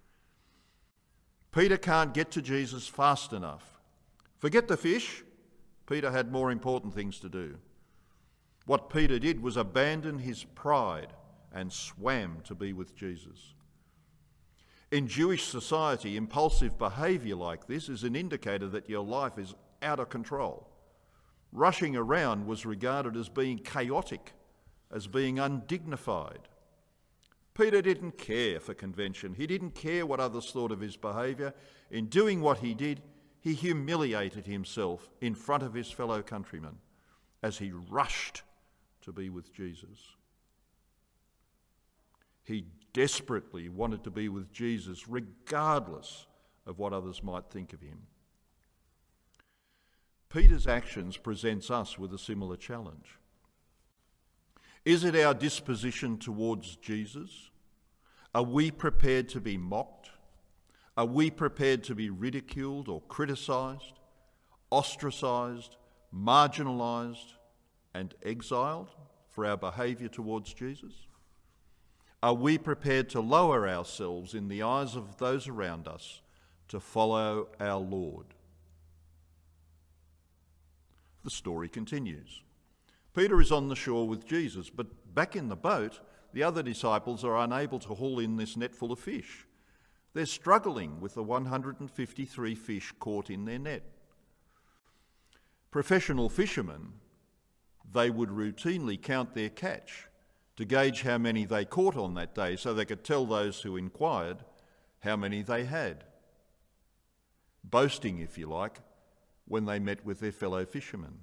Peter 1.53 1.77
can't 1.77 2.15
get 2.15 2.31
to 2.33 2.43
Jesus 2.43 2.89
fast 2.89 3.33
enough. 3.33 3.81
Forget 4.39 4.67
the 4.67 4.77
fish. 4.77 5.23
Peter 5.87 6.11
had 6.11 6.33
more 6.33 6.51
important 6.51 6.95
things 6.95 7.21
to 7.21 7.29
do. 7.29 7.57
What 8.67 8.91
Peter 8.91 9.19
did 9.19 9.43
was 9.43 9.57
abandon 9.57 10.19
his 10.19 10.45
pride 10.45 11.13
and 11.53 11.73
swam 11.73 12.39
to 12.45 12.55
be 12.55 12.73
with 12.73 12.97
Jesus. 12.97 13.55
In 14.91 15.07
Jewish 15.07 15.45
society, 15.45 16.17
impulsive 16.17 16.79
behaviour 16.79 17.37
like 17.37 17.67
this 17.67 17.89
is 17.89 18.05
an 18.05 18.17
indicator 18.17 18.69
that 18.69 18.89
your 18.89 19.05
life 19.05 19.39
is 19.39 19.55
out 19.83 20.01
of 20.01 20.09
control. 20.09 20.69
Rushing 21.53 21.95
around 21.95 22.47
was 22.47 22.67
regarded 22.67 23.17
as 23.17 23.29
being 23.29 23.59
chaotic 23.59 24.33
as 24.95 25.09
being 25.09 25.41
undignified. 25.41 26.49
Peter 27.53 27.83
didn't 27.83 28.17
care 28.17 28.61
for 28.61 28.75
convention. 28.75 29.35
He 29.35 29.47
didn't 29.47 29.75
care 29.75 30.07
what 30.07 30.21
others 30.21 30.51
thought 30.51 30.73
of 30.73 30.81
his 30.81 30.97
behaviour. 30.97 31.53
In 31.91 32.07
doing 32.07 32.41
what 32.41 32.59
he 32.59 32.75
did, 32.75 33.03
he 33.41 33.55
humiliated 33.55 34.47
himself 34.47 35.11
in 35.21 35.35
front 35.35 35.63
of 35.63 35.75
his 35.75 35.91
fellow 35.91 36.23
countrymen 36.23 36.79
as 37.43 37.59
he 37.59 37.73
rushed 37.73 38.43
to 39.03 39.13
be 39.13 39.29
with 39.29 39.53
Jesus. 39.53 39.99
He 42.45 42.67
desperately 42.93 43.69
wanted 43.69 44.05
to 44.05 44.11
be 44.11 44.29
with 44.29 44.53
Jesus, 44.53 45.09
regardless 45.09 46.27
of 46.67 46.79
what 46.79 46.93
others 46.93 47.23
might 47.23 47.51
think 47.51 47.73
of 47.73 47.81
him. 47.81 48.07
Peter's 50.29 50.67
actions 50.67 51.17
presents 51.17 51.71
us 51.71 51.99
with 51.99 52.13
a 52.15 52.19
similar 52.19 52.57
challenge. 52.57 53.19
Is 54.85 55.05
it 55.05 55.17
our 55.17 55.33
disposition 55.33 56.19
towards 56.19 56.77
Jesus? 56.77 57.51
Are 58.35 58.43
we 58.43 58.71
prepared 58.71 59.29
to 59.31 59.41
be 59.41 59.57
mocked? 59.57 60.11
Are 60.97 61.07
we 61.07 61.31
prepared 61.31 61.83
to 61.85 61.95
be 61.95 62.11
ridiculed 62.11 62.89
or 62.89 63.01
criticised, 63.03 63.99
ostracised, 64.71 65.77
marginalised, 66.15 67.35
and 67.95 68.15
exiled 68.23 68.91
for 69.31 69.47
our 69.47 69.57
behaviour 69.57 70.09
towards 70.09 70.53
Jesus? 70.53 70.93
Are 72.23 72.35
we 72.35 72.59
prepared 72.59 73.09
to 73.11 73.21
lower 73.21 73.69
ourselves 73.69 74.35
in 74.35 74.49
the 74.49 74.63
eyes 74.63 74.97
of 74.97 75.19
those 75.19 75.49
around 75.49 75.89
us 75.89 76.23
to 76.69 76.81
follow 76.81 77.49
our 77.59 77.81
Lord? 77.81 78.27
The 81.23 81.31
story 81.31 81.69
continues. 81.69 82.43
Peter 83.15 83.41
is 83.41 83.53
on 83.53 83.69
the 83.69 83.77
shore 83.77 84.09
with 84.09 84.27
Jesus, 84.27 84.71
but 84.71 85.15
back 85.15 85.37
in 85.37 85.49
the 85.49 85.57
boat, 85.57 86.01
the 86.33 86.43
other 86.43 86.63
disciples 86.63 87.25
are 87.25 87.39
unable 87.39 87.79
to 87.79 87.95
haul 87.95 88.19
in 88.19 88.37
this 88.37 88.57
net 88.57 88.75
full 88.75 88.91
of 88.91 88.99
fish. 88.99 89.47
They're 90.15 90.27
struggling 90.27 91.01
with 91.01 91.15
the 91.15 91.23
153 91.23 92.55
fish 92.55 92.93
caught 92.99 93.31
in 93.31 93.45
their 93.45 93.59
net. 93.59 93.85
Professional 95.71 96.29
fishermen, 96.29 96.95
they 97.93 98.11
would 98.11 98.31
routinely 98.31 99.01
count 99.01 99.35
their 99.35 99.49
catch 99.49 100.09
to 100.57 100.65
gauge 100.65 101.03
how 101.03 101.19
many 101.19 101.45
they 101.45 101.65
caught 101.65 101.97
on 101.97 102.15
that 102.15 102.35
day 102.35 102.57
so 102.57 102.75
they 102.75 102.85
could 102.85 103.05
tell 103.05 103.27
those 103.27 103.61
who 103.61 103.77
inquired 103.77 104.39
how 105.01 105.17
many 105.17 105.43
they 105.43 105.65
had. 105.65 106.05
Boasting, 107.63 108.19
if 108.19 108.39
you 108.39 108.49
like, 108.49 108.81
when 109.47 109.65
they 109.65 109.79
met 109.79 110.05
with 110.05 110.21
their 110.21 110.33
fellow 110.33 110.65
fishermen. 110.65 111.19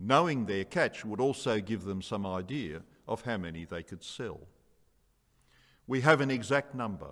Knowing 0.00 0.46
their 0.46 0.64
catch 0.64 1.04
would 1.04 1.20
also 1.20 1.60
give 1.60 1.84
them 1.84 2.00
some 2.00 2.24
idea 2.24 2.80
of 3.06 3.20
how 3.22 3.36
many 3.36 3.66
they 3.66 3.82
could 3.82 4.02
sell. 4.02 4.40
We 5.86 6.00
have 6.00 6.22
an 6.22 6.30
exact 6.30 6.74
number. 6.74 7.10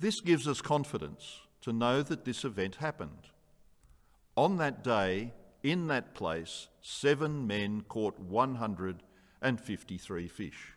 This 0.00 0.22
gives 0.22 0.48
us 0.48 0.62
confidence 0.62 1.40
to 1.60 1.72
know 1.72 2.02
that 2.02 2.24
this 2.24 2.44
event 2.44 2.76
happened. 2.76 3.28
On 4.34 4.56
that 4.56 4.82
day, 4.82 5.34
in 5.62 5.88
that 5.88 6.14
place, 6.14 6.68
seven 6.80 7.46
men 7.46 7.82
caught 7.82 8.18
153 8.18 10.28
fish. 10.28 10.72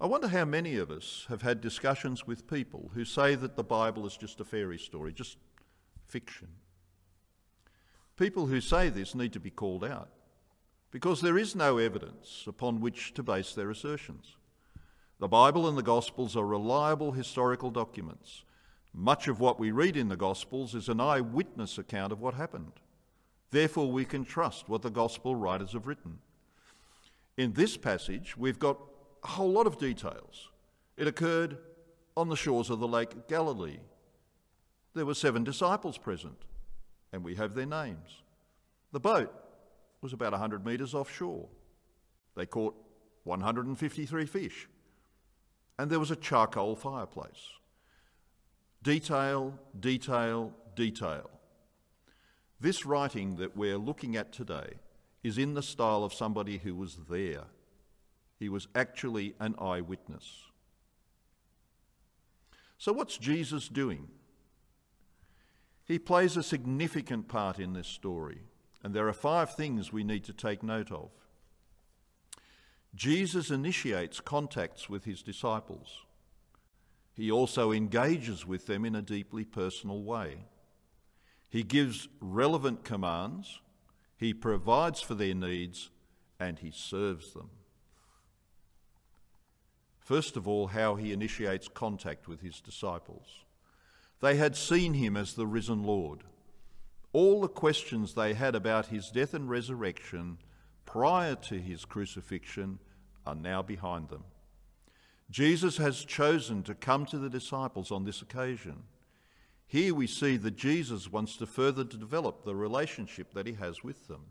I 0.00 0.06
wonder 0.06 0.28
how 0.28 0.44
many 0.44 0.76
of 0.76 0.90
us 0.90 1.26
have 1.28 1.42
had 1.42 1.60
discussions 1.60 2.26
with 2.26 2.48
people 2.48 2.90
who 2.94 3.04
say 3.04 3.34
that 3.34 3.56
the 3.56 3.64
Bible 3.64 4.06
is 4.06 4.16
just 4.16 4.40
a 4.40 4.44
fairy 4.44 4.78
story, 4.78 5.12
just 5.12 5.36
fiction. 6.06 6.48
People 8.18 8.46
who 8.46 8.60
say 8.60 8.88
this 8.88 9.14
need 9.14 9.32
to 9.32 9.40
be 9.40 9.50
called 9.50 9.84
out 9.84 10.08
because 10.90 11.20
there 11.20 11.38
is 11.38 11.54
no 11.54 11.78
evidence 11.78 12.44
upon 12.48 12.80
which 12.80 13.14
to 13.14 13.22
base 13.22 13.54
their 13.54 13.70
assertions. 13.70 14.36
The 15.20 15.28
Bible 15.28 15.68
and 15.68 15.78
the 15.78 15.82
Gospels 15.82 16.36
are 16.36 16.46
reliable 16.46 17.12
historical 17.12 17.70
documents. 17.70 18.42
Much 18.92 19.28
of 19.28 19.38
what 19.38 19.60
we 19.60 19.70
read 19.70 19.96
in 19.96 20.08
the 20.08 20.16
Gospels 20.16 20.74
is 20.74 20.88
an 20.88 21.00
eyewitness 21.00 21.78
account 21.78 22.12
of 22.12 22.20
what 22.20 22.34
happened. 22.34 22.72
Therefore, 23.52 23.90
we 23.90 24.04
can 24.04 24.24
trust 24.24 24.68
what 24.68 24.82
the 24.82 24.90
Gospel 24.90 25.36
writers 25.36 25.72
have 25.72 25.86
written. 25.86 26.18
In 27.36 27.52
this 27.52 27.76
passage, 27.76 28.36
we've 28.36 28.58
got 28.58 28.78
a 29.22 29.28
whole 29.28 29.52
lot 29.52 29.68
of 29.68 29.78
details. 29.78 30.48
It 30.96 31.06
occurred 31.06 31.58
on 32.16 32.28
the 32.28 32.36
shores 32.36 32.68
of 32.68 32.80
the 32.80 32.88
Lake 32.88 33.28
Galilee. 33.28 33.78
There 34.94 35.06
were 35.06 35.14
seven 35.14 35.44
disciples 35.44 35.98
present. 35.98 36.44
And 37.12 37.24
we 37.24 37.34
have 37.34 37.54
their 37.54 37.66
names. 37.66 38.22
The 38.92 39.00
boat 39.00 39.32
was 40.00 40.12
about 40.12 40.32
100 40.32 40.64
metres 40.64 40.94
offshore. 40.94 41.48
They 42.36 42.46
caught 42.46 42.74
153 43.24 44.26
fish, 44.26 44.68
and 45.78 45.90
there 45.90 46.00
was 46.00 46.10
a 46.10 46.16
charcoal 46.16 46.76
fireplace. 46.76 47.52
Detail, 48.82 49.58
detail, 49.78 50.52
detail. 50.76 51.30
This 52.60 52.86
writing 52.86 53.36
that 53.36 53.56
we're 53.56 53.78
looking 53.78 54.16
at 54.16 54.32
today 54.32 54.74
is 55.22 55.38
in 55.38 55.54
the 55.54 55.62
style 55.62 56.04
of 56.04 56.14
somebody 56.14 56.58
who 56.58 56.74
was 56.74 56.96
there. 57.08 57.44
He 58.38 58.48
was 58.48 58.68
actually 58.74 59.34
an 59.40 59.54
eyewitness. 59.58 60.44
So, 62.78 62.92
what's 62.92 63.18
Jesus 63.18 63.68
doing? 63.68 64.08
He 65.88 65.98
plays 65.98 66.36
a 66.36 66.42
significant 66.42 67.28
part 67.28 67.58
in 67.58 67.72
this 67.72 67.88
story, 67.88 68.42
and 68.84 68.92
there 68.92 69.08
are 69.08 69.14
five 69.14 69.56
things 69.56 69.90
we 69.90 70.04
need 70.04 70.22
to 70.24 70.34
take 70.34 70.62
note 70.62 70.92
of. 70.92 71.08
Jesus 72.94 73.50
initiates 73.50 74.20
contacts 74.20 74.90
with 74.90 75.06
his 75.06 75.22
disciples. 75.22 76.02
He 77.14 77.30
also 77.30 77.72
engages 77.72 78.46
with 78.46 78.66
them 78.66 78.84
in 78.84 78.94
a 78.94 79.02
deeply 79.02 79.44
personal 79.44 80.02
way. 80.02 80.44
He 81.48 81.62
gives 81.62 82.06
relevant 82.20 82.84
commands, 82.84 83.60
he 84.18 84.34
provides 84.34 85.00
for 85.00 85.14
their 85.14 85.34
needs, 85.34 85.88
and 86.38 86.58
he 86.58 86.70
serves 86.70 87.32
them. 87.32 87.48
First 89.98 90.36
of 90.36 90.46
all, 90.46 90.66
how 90.68 90.96
he 90.96 91.12
initiates 91.12 91.68
contact 91.68 92.28
with 92.28 92.42
his 92.42 92.60
disciples. 92.60 93.44
They 94.20 94.36
had 94.36 94.56
seen 94.56 94.94
him 94.94 95.16
as 95.16 95.34
the 95.34 95.46
risen 95.46 95.84
Lord. 95.84 96.24
All 97.12 97.40
the 97.40 97.48
questions 97.48 98.14
they 98.14 98.34
had 98.34 98.54
about 98.54 98.86
his 98.86 99.10
death 99.10 99.34
and 99.34 99.48
resurrection 99.48 100.38
prior 100.84 101.34
to 101.34 101.58
his 101.60 101.84
crucifixion 101.84 102.78
are 103.26 103.34
now 103.34 103.62
behind 103.62 104.08
them. 104.08 104.24
Jesus 105.30 105.76
has 105.76 106.04
chosen 106.04 106.62
to 106.62 106.74
come 106.74 107.04
to 107.06 107.18
the 107.18 107.28
disciples 107.28 107.90
on 107.90 108.04
this 108.04 108.22
occasion. 108.22 108.84
Here 109.66 109.94
we 109.94 110.06
see 110.06 110.38
that 110.38 110.56
Jesus 110.56 111.12
wants 111.12 111.36
to 111.36 111.46
further 111.46 111.84
develop 111.84 112.44
the 112.44 112.54
relationship 112.54 113.34
that 113.34 113.46
he 113.46 113.52
has 113.54 113.84
with 113.84 114.08
them. 114.08 114.22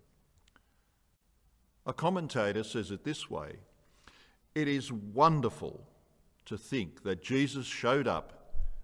A 1.85 1.93
commentator 1.93 2.63
says 2.63 2.89
it 2.89 3.03
this 3.03 3.29
way 3.29 3.57
It 4.55 4.67
is 4.67 4.91
wonderful 4.91 5.87
to 6.45 6.57
think 6.57 7.03
that 7.03 7.23
Jesus 7.23 7.67
showed 7.67 8.07
up 8.07 8.36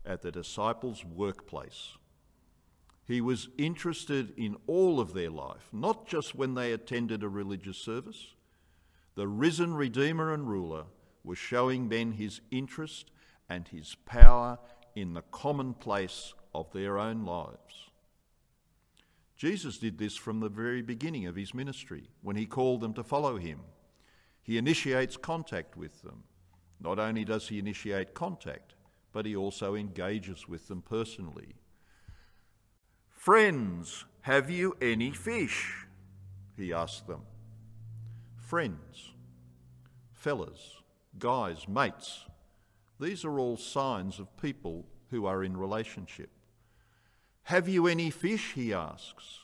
at 0.05 0.21
the 0.21 0.31
disciples' 0.31 1.05
workplace. 1.05 1.97
He 3.05 3.21
was 3.21 3.49
interested 3.57 4.33
in 4.37 4.55
all 4.65 4.99
of 4.99 5.13
their 5.13 5.29
life, 5.29 5.69
not 5.73 6.07
just 6.07 6.35
when 6.35 6.53
they 6.53 6.71
attended 6.71 7.23
a 7.23 7.29
religious 7.29 7.77
service. 7.77 8.33
The 9.15 9.27
risen 9.27 9.73
Redeemer 9.73 10.33
and 10.33 10.47
ruler 10.47 10.85
was 11.23 11.37
showing 11.37 11.87
men 11.87 12.13
his 12.13 12.41
interest 12.51 13.11
and 13.49 13.67
his 13.67 13.95
power 14.05 14.57
in 14.95 15.13
the 15.13 15.23
commonplace 15.31 16.33
of 16.53 16.71
their 16.71 16.97
own 16.97 17.25
lives. 17.25 17.89
Jesus 19.35 19.77
did 19.77 19.97
this 19.97 20.15
from 20.15 20.39
the 20.39 20.49
very 20.49 20.81
beginning 20.81 21.27
of 21.27 21.35
his 21.35 21.53
ministry 21.53 22.09
when 22.21 22.35
he 22.35 22.45
called 22.45 22.81
them 22.81 22.93
to 22.93 23.03
follow 23.03 23.37
him. 23.37 23.59
He 24.41 24.57
initiates 24.57 25.17
contact 25.17 25.75
with 25.75 26.01
them. 26.01 26.23
Not 26.79 26.99
only 26.99 27.25
does 27.25 27.47
he 27.47 27.59
initiate 27.59 28.13
contact, 28.13 28.75
but 29.13 29.25
he 29.25 29.35
also 29.35 29.75
engages 29.75 30.47
with 30.49 30.67
them 30.67 30.81
personally. 30.81 31.55
Friends, 33.07 34.05
have 34.21 34.49
you 34.49 34.75
any 34.81 35.11
fish? 35.11 35.85
He 36.57 36.73
asked 36.73 37.07
them. 37.07 37.21
Friends, 38.35 39.13
fellas, 40.11 40.81
guys, 41.17 41.67
mates, 41.67 42.25
these 42.99 43.23
are 43.23 43.39
all 43.39 43.57
signs 43.57 44.19
of 44.19 44.35
people 44.37 44.85
who 45.09 45.25
are 45.25 45.43
in 45.43 45.55
relationship. 45.55 46.29
Have 47.43 47.67
you 47.69 47.87
any 47.87 48.09
fish? 48.09 48.53
He 48.53 48.73
asks. 48.73 49.39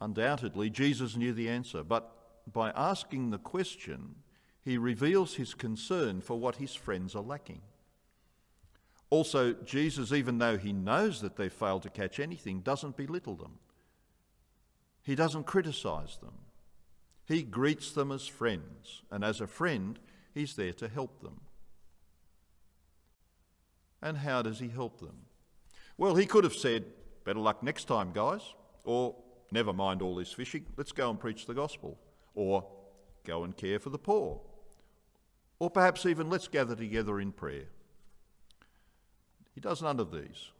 Undoubtedly, 0.00 0.70
Jesus 0.70 1.16
knew 1.16 1.32
the 1.32 1.48
answer, 1.48 1.82
but 1.82 2.10
by 2.52 2.70
asking 2.70 3.30
the 3.30 3.38
question, 3.38 4.16
he 4.62 4.76
reveals 4.76 5.34
his 5.34 5.54
concern 5.54 6.20
for 6.20 6.38
what 6.38 6.56
his 6.56 6.74
friends 6.74 7.14
are 7.14 7.22
lacking. 7.22 7.62
Also, 9.10 9.52
Jesus, 9.52 10.12
even 10.12 10.38
though 10.38 10.56
he 10.56 10.72
knows 10.72 11.20
that 11.20 11.36
they've 11.36 11.52
failed 11.52 11.82
to 11.82 11.90
catch 11.90 12.18
anything, 12.18 12.60
doesn't 12.60 12.96
belittle 12.96 13.36
them. 13.36 13.58
He 15.02 15.14
doesn't 15.14 15.44
criticize 15.44 16.16
them. 16.16 16.34
He 17.26 17.42
greets 17.42 17.92
them 17.92 18.10
as 18.10 18.26
friends, 18.26 19.02
and 19.10 19.24
as 19.24 19.40
a 19.40 19.46
friend, 19.46 19.98
he's 20.34 20.56
there 20.56 20.72
to 20.74 20.88
help 20.88 21.20
them. 21.20 21.40
And 24.02 24.18
how 24.18 24.42
does 24.42 24.58
he 24.58 24.68
help 24.68 25.00
them? 25.00 25.26
Well, 25.96 26.16
he 26.16 26.26
could 26.26 26.44
have 26.44 26.54
said, 26.54 26.84
Better 27.24 27.38
luck 27.38 27.62
next 27.62 27.84
time, 27.84 28.12
guys, 28.12 28.42
or 28.84 29.16
never 29.50 29.72
mind 29.72 30.02
all 30.02 30.14
this 30.14 30.32
fishing, 30.32 30.66
let's 30.76 30.92
go 30.92 31.08
and 31.08 31.18
preach 31.18 31.46
the 31.46 31.54
gospel, 31.54 31.98
or 32.34 32.66
go 33.24 33.44
and 33.44 33.56
care 33.56 33.78
for 33.78 33.88
the 33.88 33.98
poor, 33.98 34.40
or 35.58 35.70
perhaps 35.70 36.04
even 36.04 36.28
let's 36.28 36.48
gather 36.48 36.76
together 36.76 37.20
in 37.20 37.32
prayer. 37.32 37.64
He 39.54 39.60
does 39.60 39.82
none 39.82 40.00
of 40.00 40.10
these. 40.10 40.50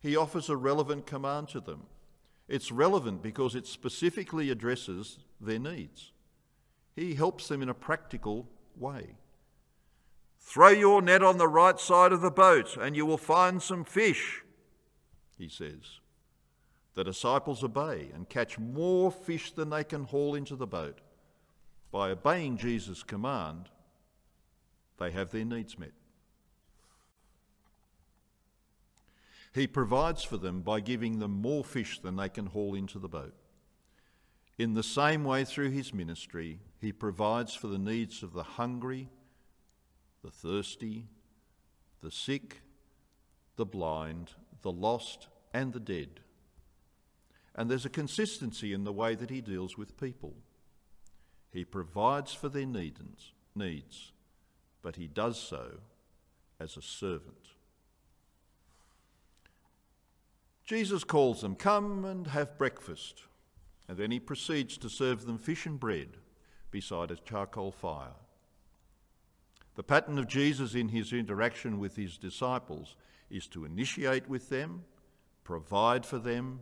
He 0.00 0.16
offers 0.16 0.48
a 0.48 0.56
relevant 0.56 1.06
command 1.06 1.48
to 1.48 1.60
them. 1.60 1.84
It's 2.48 2.70
relevant 2.70 3.22
because 3.22 3.54
it 3.54 3.66
specifically 3.66 4.50
addresses 4.50 5.18
their 5.40 5.58
needs. 5.58 6.12
He 6.94 7.14
helps 7.14 7.48
them 7.48 7.62
in 7.62 7.68
a 7.68 7.74
practical 7.74 8.46
way. 8.76 9.16
Throw 10.40 10.68
your 10.68 11.00
net 11.00 11.22
on 11.22 11.38
the 11.38 11.48
right 11.48 11.80
side 11.80 12.12
of 12.12 12.20
the 12.20 12.30
boat 12.30 12.76
and 12.76 12.94
you 12.94 13.06
will 13.06 13.16
find 13.16 13.62
some 13.62 13.84
fish, 13.84 14.42
he 15.38 15.48
says. 15.48 16.00
The 16.94 17.02
disciples 17.04 17.64
obey 17.64 18.10
and 18.14 18.28
catch 18.28 18.58
more 18.58 19.10
fish 19.10 19.52
than 19.52 19.70
they 19.70 19.84
can 19.84 20.04
haul 20.04 20.34
into 20.34 20.54
the 20.54 20.66
boat. 20.66 21.00
By 21.90 22.10
obeying 22.10 22.58
Jesus' 22.58 23.02
command, 23.02 23.68
they 24.98 25.10
have 25.10 25.30
their 25.30 25.44
needs 25.44 25.78
met. 25.78 25.92
He 29.54 29.66
provides 29.66 30.24
for 30.24 30.36
them 30.36 30.62
by 30.62 30.80
giving 30.80 31.20
them 31.20 31.40
more 31.40 31.64
fish 31.64 32.00
than 32.00 32.16
they 32.16 32.28
can 32.28 32.46
haul 32.46 32.74
into 32.74 32.98
the 32.98 33.08
boat. 33.08 33.34
In 34.58 34.74
the 34.74 34.82
same 34.82 35.24
way, 35.24 35.44
through 35.44 35.70
his 35.70 35.94
ministry, 35.94 36.60
he 36.80 36.92
provides 36.92 37.54
for 37.54 37.68
the 37.68 37.78
needs 37.78 38.22
of 38.22 38.32
the 38.32 38.42
hungry, 38.42 39.08
the 40.22 40.30
thirsty, 40.30 41.06
the 42.02 42.10
sick, 42.10 42.62
the 43.56 43.66
blind, 43.66 44.32
the 44.62 44.72
lost, 44.72 45.28
and 45.52 45.72
the 45.72 45.80
dead. 45.80 46.20
And 47.54 47.70
there's 47.70 47.86
a 47.86 47.90
consistency 47.90 48.72
in 48.72 48.84
the 48.84 48.92
way 48.92 49.14
that 49.14 49.30
he 49.30 49.40
deals 49.40 49.78
with 49.78 50.00
people. 50.00 50.34
He 51.52 51.64
provides 51.64 52.34
for 52.34 52.48
their 52.48 52.66
needs, 52.66 53.32
needs 53.54 54.12
but 54.84 54.96
he 54.96 55.08
does 55.08 55.40
so 55.40 55.78
as 56.60 56.76
a 56.76 56.82
servant. 56.82 57.53
Jesus 60.64 61.04
calls 61.04 61.40
them, 61.42 61.54
Come 61.54 62.04
and 62.04 62.26
have 62.28 62.58
breakfast. 62.58 63.24
And 63.88 63.98
then 63.98 64.10
he 64.10 64.18
proceeds 64.18 64.78
to 64.78 64.88
serve 64.88 65.26
them 65.26 65.38
fish 65.38 65.66
and 65.66 65.78
bread 65.78 66.16
beside 66.70 67.10
a 67.10 67.16
charcoal 67.16 67.70
fire. 67.70 68.14
The 69.74 69.82
pattern 69.82 70.18
of 70.18 70.28
Jesus 70.28 70.74
in 70.74 70.88
his 70.88 71.12
interaction 71.12 71.78
with 71.78 71.96
his 71.96 72.16
disciples 72.16 72.96
is 73.28 73.46
to 73.48 73.64
initiate 73.64 74.28
with 74.28 74.48
them, 74.48 74.84
provide 75.42 76.06
for 76.06 76.18
them, 76.18 76.60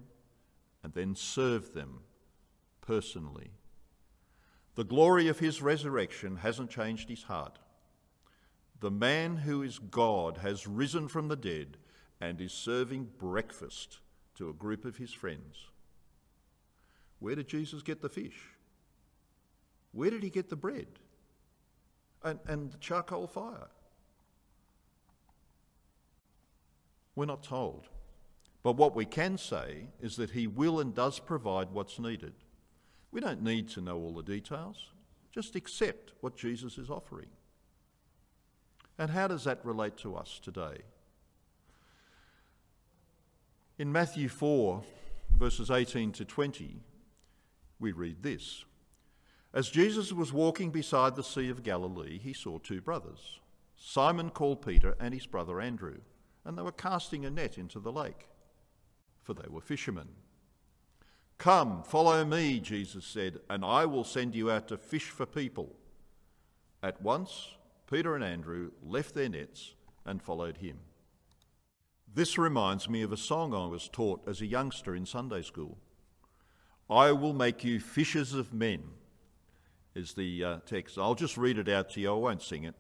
and 0.83 0.93
then 0.95 1.15
serve 1.15 1.75
them 1.75 2.01
personally. 2.81 3.51
The 4.75 4.85
glory 4.85 5.29
of 5.29 5.39
his 5.39 5.63
resurrection 5.63 6.37
hasn't 6.37 6.71
changed 6.71 7.09
his 7.09 7.25
heart. 7.25 7.59
The 8.81 8.91
man 8.91 9.37
who 9.37 9.63
is 9.63 9.79
God 9.79 10.39
has 10.39 10.67
risen 10.67 11.07
from 11.07 11.29
the 11.29 11.37
dead 11.37 11.77
and 12.23 12.41
is 12.41 12.53
serving 12.53 13.09
breakfast 13.19 13.99
to 14.37 14.49
a 14.49 14.53
group 14.53 14.85
of 14.85 14.97
his 14.97 15.13
friends. 15.13 15.67
Where 17.19 17.35
did 17.35 17.49
Jesus 17.49 17.83
get 17.83 18.01
the 18.01 18.09
fish? 18.09 18.39
Where 19.91 20.09
did 20.09 20.23
he 20.23 20.31
get 20.31 20.49
the 20.49 20.57
bread? 20.57 20.87
And, 22.23 22.39
and 22.47 22.71
the 22.71 22.79
charcoal 22.79 23.27
fire? 23.27 23.67
We're 27.17 27.27
not 27.27 27.43
told. 27.43 27.89
But 28.63 28.77
what 28.77 28.95
we 28.95 29.05
can 29.05 29.37
say 29.37 29.89
is 30.01 30.15
that 30.15 30.31
he 30.31 30.47
will 30.47 30.79
and 30.79 30.95
does 30.95 31.19
provide 31.19 31.73
what's 31.73 31.99
needed. 31.99 32.35
We 33.11 33.21
don't 33.21 33.43
need 33.43 33.69
to 33.71 33.81
know 33.81 33.99
all 33.99 34.15
the 34.15 34.23
details, 34.23 34.77
just 35.33 35.57
accept 35.57 36.13
what 36.21 36.37
Jesus 36.37 36.79
is 36.79 36.89
offering. 36.89 37.31
And 38.97 39.11
how 39.11 39.27
does 39.27 39.43
that 39.43 39.65
relate 39.65 39.97
to 39.99 40.15
us 40.15 40.41
today? 40.41 40.83
In 43.83 43.91
Matthew 43.91 44.29
4, 44.29 44.81
verses 45.37 45.69
18 45.69 46.13
to 46.13 46.25
20, 46.25 46.77
we 47.81 47.91
read 47.91 48.23
this 48.23 48.65
As 49.53 49.71
Jesus 49.71 50.13
was 50.13 50.33
walking 50.33 50.71
beside 50.71 51.17
the 51.17 51.25
Sea 51.25 51.49
of 51.49 51.65
Galilee, 51.65 52.21
he 52.21 52.33
saw 52.33 52.59
two 52.59 52.81
brothers, 52.81 53.41
Simon 53.75 54.31
called 54.31 54.65
Peter 54.65 54.95
and 55.01 55.13
his 55.13 55.27
brother 55.27 55.61
Andrew, 55.61 55.97
and 56.45 56.57
they 56.57 56.63
were 56.63 56.71
casting 56.71 57.25
a 57.25 57.31
net 57.31 57.59
into 57.59 57.81
the 57.81 57.91
lake, 57.91 58.29
for 59.21 59.35
they 59.35 59.49
were 59.49 59.61
fishermen. 59.61 60.11
Come, 61.39 61.83
follow 61.83 62.25
me, 62.25 62.61
Jesus 62.61 63.05
said, 63.05 63.41
and 63.51 63.65
I 63.65 63.87
will 63.87 64.05
send 64.05 64.37
you 64.37 64.49
out 64.49 64.69
to 64.69 64.77
fish 64.77 65.11
for 65.11 65.27
people. 65.27 65.75
At 66.85 67.03
once, 67.03 67.49
Peter 67.91 68.15
and 68.15 68.23
Andrew 68.23 68.71
left 68.81 69.17
their 69.17 69.29
nets 69.29 69.75
and 70.07 70.23
followed 70.23 70.59
him. 70.59 70.79
This 72.15 72.37
reminds 72.37 72.91
me 72.91 73.01
of 73.01 73.13
a 73.13 73.17
song 73.17 73.55
I 73.55 73.65
was 73.67 73.89
taught 73.89 74.29
as 74.29 74.43
a 74.43 74.47
youngster 74.47 74.95
in 74.95 75.07
Sunday 75.07 75.41
school. 75.41 75.79
I 76.91 77.11
will 77.13 77.33
make 77.33 77.65
you 77.65 77.81
fishers 77.81 78.35
of 78.35 78.53
men, 78.53 78.83
is 79.95 80.13
the 80.13 80.45
uh, 80.45 80.57
text. 80.67 80.99
I'll 80.99 81.15
just 81.15 81.39
read 81.39 81.57
it 81.57 81.71
out 81.71 81.89
to 81.91 82.01
you, 82.01 82.11
I 82.11 82.19
won't 82.19 82.43
sing 82.43 82.65
it. 82.65 82.75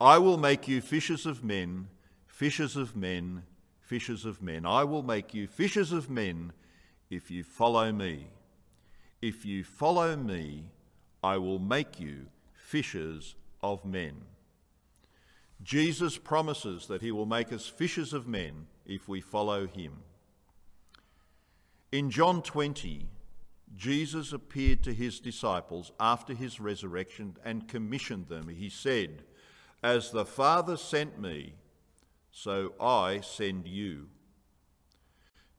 I 0.00 0.18
will 0.18 0.36
make 0.36 0.66
you 0.66 0.80
fishers 0.80 1.26
of 1.26 1.44
men, 1.44 1.88
fishers 2.26 2.74
of 2.74 2.96
men, 2.96 3.44
fishers 3.78 4.24
of 4.24 4.42
men. 4.42 4.66
I 4.66 4.82
will 4.82 5.04
make 5.04 5.32
you 5.32 5.46
fishers 5.46 5.92
of 5.92 6.10
men 6.10 6.52
if 7.08 7.30
you 7.30 7.44
follow 7.44 7.92
me. 7.92 8.30
If 9.22 9.44
you 9.44 9.62
follow 9.62 10.16
me, 10.16 10.64
I 11.22 11.36
will 11.36 11.60
make 11.60 12.00
you 12.00 12.26
fishers 12.54 13.36
of 13.62 13.84
men. 13.84 14.22
Jesus 15.62 16.16
promises 16.16 16.86
that 16.86 17.02
he 17.02 17.12
will 17.12 17.26
make 17.26 17.52
us 17.52 17.66
fishers 17.66 18.12
of 18.12 18.26
men 18.26 18.66
if 18.86 19.08
we 19.08 19.20
follow 19.20 19.66
him. 19.66 20.02
In 21.92 22.10
John 22.10 22.42
20, 22.42 23.08
Jesus 23.76 24.32
appeared 24.32 24.82
to 24.84 24.94
his 24.94 25.20
disciples 25.20 25.92
after 26.00 26.34
his 26.34 26.60
resurrection 26.60 27.36
and 27.44 27.68
commissioned 27.68 28.28
them. 28.28 28.48
He 28.48 28.68
said, 28.68 29.22
As 29.82 30.10
the 30.10 30.24
Father 30.24 30.76
sent 30.76 31.20
me, 31.20 31.54
so 32.30 32.72
I 32.80 33.20
send 33.20 33.66
you. 33.66 34.08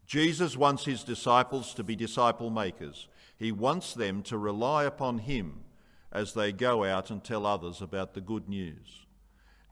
Jesus 0.05 0.57
wants 0.57 0.85
his 0.85 1.03
disciples 1.03 1.73
to 1.75 1.83
be 1.83 1.95
disciple 1.95 2.49
makers. 2.49 3.07
He 3.37 3.51
wants 3.51 3.93
them 3.93 4.23
to 4.23 4.37
rely 4.37 4.83
upon 4.83 5.19
him 5.19 5.63
as 6.11 6.33
they 6.33 6.51
go 6.51 6.83
out 6.83 7.09
and 7.09 7.23
tell 7.23 7.45
others 7.45 7.81
about 7.81 8.13
the 8.13 8.21
good 8.21 8.49
news. 8.49 9.05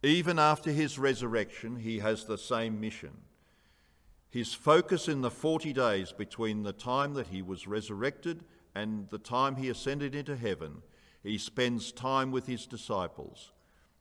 Even 0.02 0.40
after 0.40 0.72
his 0.72 0.98
resurrection, 0.98 1.76
he 1.76 2.00
has 2.00 2.24
the 2.24 2.38
same 2.38 2.80
mission. 2.80 3.12
His 4.30 4.54
focus 4.54 5.08
in 5.08 5.22
the 5.22 5.32
40 5.32 5.74
days 5.74 6.12
between 6.12 6.64
the 6.64 6.72
time 6.72 7.16
that 7.16 7.28
he 7.28 7.42
was 7.42 7.68
resurrected 7.68 8.44
and 8.76 9.10
the 9.10 9.18
time 9.18 9.58
he 9.58 9.70
ascended 9.70 10.16
into 10.16 10.38
heaven, 10.38 10.84
he 11.24 11.38
spends 11.38 11.92
time 11.92 12.32
with 12.32 12.46
his 12.46 12.66
disciples. 12.66 13.52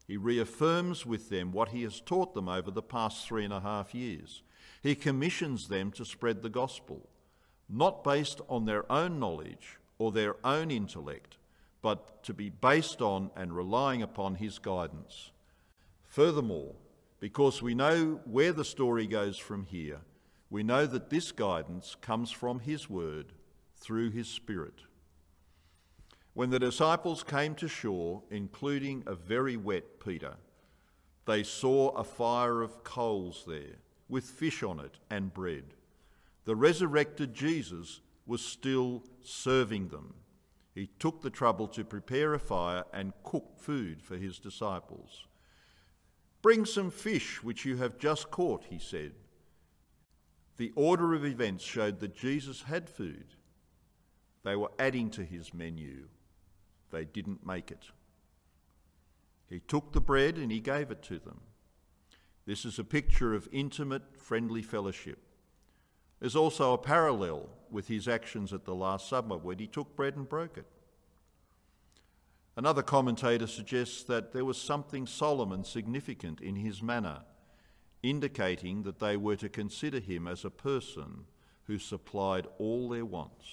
He 0.07 0.17
reaffirms 0.17 1.05
with 1.05 1.31
them 1.31 1.51
what 1.51 1.71
he 1.71 1.83
has 1.83 2.01
taught 2.01 2.35
them 2.35 2.49
over 2.49 2.71
the 2.71 2.83
past 2.83 3.27
three 3.27 3.45
and 3.45 3.53
a 3.53 3.61
half 3.61 3.95
years. 3.95 4.43
He 4.83 4.95
commissions 4.95 5.69
them 5.69 5.91
to 5.93 6.05
spread 6.05 6.43
the 6.43 6.49
gospel, 6.49 7.09
not 7.69 8.05
based 8.05 8.41
on 8.49 8.65
their 8.65 8.91
own 8.91 9.19
knowledge 9.19 9.79
or 9.99 10.13
their 10.13 10.37
own 10.45 10.71
intellect, 10.71 11.39
but 11.83 12.23
to 12.23 12.33
be 12.33 12.51
based 12.51 13.03
on 13.03 13.31
and 13.35 13.57
relying 13.57 14.03
upon 14.03 14.37
his 14.37 14.59
guidance. 14.59 15.33
Furthermore, 16.19 16.75
because 17.21 17.63
we 17.63 17.77
know 17.77 18.19
where 18.25 18.53
the 18.53 18.65
story 18.65 19.07
goes 19.07 19.39
from 19.39 19.67
here, 19.67 20.01
we 20.51 20.65
know 20.65 20.85
that 20.85 21.11
this 21.11 21.31
guidance 21.31 21.97
comes 22.01 22.33
from 22.33 22.59
his 22.59 22.91
word 22.91 23.27
through 23.77 24.11
his 24.11 24.27
spirit. 24.27 24.81
When 26.35 26.51
the 26.51 26.59
disciples 26.59 27.23
came 27.23 27.55
to 27.55 27.69
shore, 27.69 28.25
including 28.33 29.05
a 29.07 29.15
very 29.15 29.57
wet 29.57 30.01
Peter, 30.05 30.35
they 31.25 31.45
saw 31.45 31.91
a 31.91 32.03
fire 32.03 32.63
of 32.63 32.83
coals 32.83 33.45
there 33.47 33.77
with 34.09 34.25
fish 34.25 34.65
on 34.65 34.81
it 34.81 34.97
and 35.09 35.33
bread. 35.33 35.67
The 36.47 36.57
resurrected 36.57 37.33
Jesus 37.33 38.01
was 38.27 38.45
still 38.45 39.05
serving 39.23 39.91
them. 39.91 40.15
He 40.75 40.91
took 40.99 41.23
the 41.23 41.31
trouble 41.31 41.69
to 41.69 41.85
prepare 41.85 42.35
a 42.35 42.41
fire 42.41 42.83
and 42.93 43.13
cook 43.23 43.57
food 43.57 44.03
for 44.03 44.17
his 44.17 44.41
disciples. 44.41 45.28
Bring 46.41 46.65
some 46.65 46.91
fish 46.91 47.43
which 47.43 47.65
you 47.65 47.77
have 47.77 47.99
just 47.99 48.31
caught, 48.31 48.65
he 48.71 48.79
said. 48.79 49.13
The 50.57 50.73
order 50.75 51.15
of 51.15 51.25
events 51.25 51.65
showed 51.65 52.01
that 52.01 52.17
Jesus 52.17 52.63
had 52.63 52.89
food. 52.89 53.35
They 54.45 54.57
were 54.57 54.71
adding 54.79 55.11
to 55.11 55.25
his 55.25 55.53
menu. 55.53 56.09
They 56.91 57.05
didn't 57.05 57.47
make 57.47 57.71
it. 57.71 57.87
He 59.49 59.61
took 59.61 59.93
the 59.93 60.01
bread 60.01 60.37
and 60.37 60.53
he 60.53 60.61
gave 60.61 60.91
it 60.91 61.03
to 61.05 61.19
them. 61.19 61.41
This 62.47 62.65
is 62.65 62.79
a 62.79 62.85
picture 62.85 63.35
of 63.35 63.49
intimate, 63.53 64.17
friendly 64.17 64.63
fellowship. 64.63 65.19
There's 66.21 66.37
also 66.37 66.73
a 66.73 66.79
parallel 66.79 67.49
with 67.71 67.89
his 67.89 68.09
actions 68.09 68.53
at 68.53 68.65
the 68.65 68.75
Last 68.75 69.09
Supper 69.09 69.37
when 69.37 69.59
he 69.59 69.67
took 69.67 69.95
bread 69.95 70.17
and 70.17 70.29
broke 70.29 70.57
it. 70.57 70.67
Another 72.59 72.83
commentator 72.83 73.47
suggests 73.47 74.03
that 74.03 74.33
there 74.33 74.45
was 74.45 74.61
something 74.61 75.07
solemn 75.07 75.53
and 75.53 75.65
significant 75.65 76.41
in 76.41 76.57
his 76.57 76.83
manner, 76.83 77.21
indicating 78.03 78.83
that 78.83 78.99
they 78.99 79.17
were 79.17 79.37
to 79.37 79.49
consider 79.49 80.01
him 80.01 80.27
as 80.27 80.45
a 80.45 80.51
person 80.51 81.27
who 81.69 81.79
supplied 81.79 82.49
all 82.59 82.89
their 82.89 83.05
wants. 83.05 83.47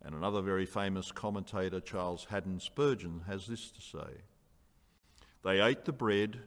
And 0.00 0.14
another 0.14 0.40
very 0.40 0.64
famous 0.64 1.12
commentator, 1.12 1.78
Charles 1.78 2.28
Haddon 2.30 2.58
Spurgeon, 2.58 3.24
has 3.26 3.46
this 3.46 3.70
to 3.72 3.82
say 3.82 4.22
They 5.44 5.60
ate 5.60 5.84
the 5.84 5.92
bread 5.92 6.40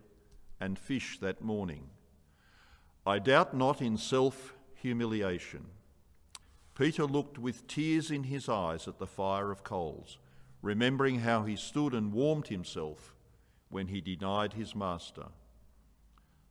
and 0.60 0.80
fish 0.80 1.20
that 1.20 1.40
morning. 1.40 1.92
I 3.06 3.20
doubt 3.20 3.56
not 3.56 3.80
in 3.80 3.96
self 3.96 4.56
humiliation. 4.74 5.68
Peter 6.74 7.06
looked 7.06 7.38
with 7.38 7.68
tears 7.68 8.10
in 8.10 8.24
his 8.24 8.50
eyes 8.50 8.88
at 8.88 8.98
the 8.98 9.06
fire 9.06 9.52
of 9.52 9.64
coals, 9.64 10.18
remembering 10.62 11.20
how 11.20 11.44
he 11.44 11.56
stood 11.56 11.94
and 11.94 12.14
warmed 12.14 12.48
himself 12.48 13.14
when 13.70 13.88
he 13.88 14.02
denied 14.02 14.54
his 14.54 14.76
master. 14.76 15.26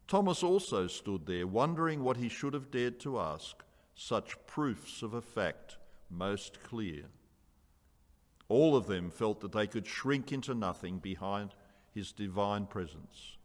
Thomas 0.09 0.43
also 0.43 0.87
stood 0.87 1.27
there, 1.27 1.47
wondering 1.47 2.03
what 2.03 2.17
he 2.17 2.29
should 2.29 2.55
have 2.55 2.71
dared 2.71 2.99
to 3.01 3.21
ask, 3.21 3.63
such 3.95 4.45
proofs 4.47 5.03
of 5.03 5.15
a 5.15 5.23
fact 5.23 5.77
most 6.11 6.63
clear. 6.65 7.05
All 8.49 8.75
of 8.77 8.89
them 8.89 9.11
felt 9.11 9.41
that 9.41 9.53
they 9.53 9.69
could 9.69 9.87
shrink 9.87 10.33
into 10.33 10.55
nothing 10.55 10.99
behind 10.99 11.55
his 11.95 12.11
divine 12.11 12.67
presence 12.67 13.37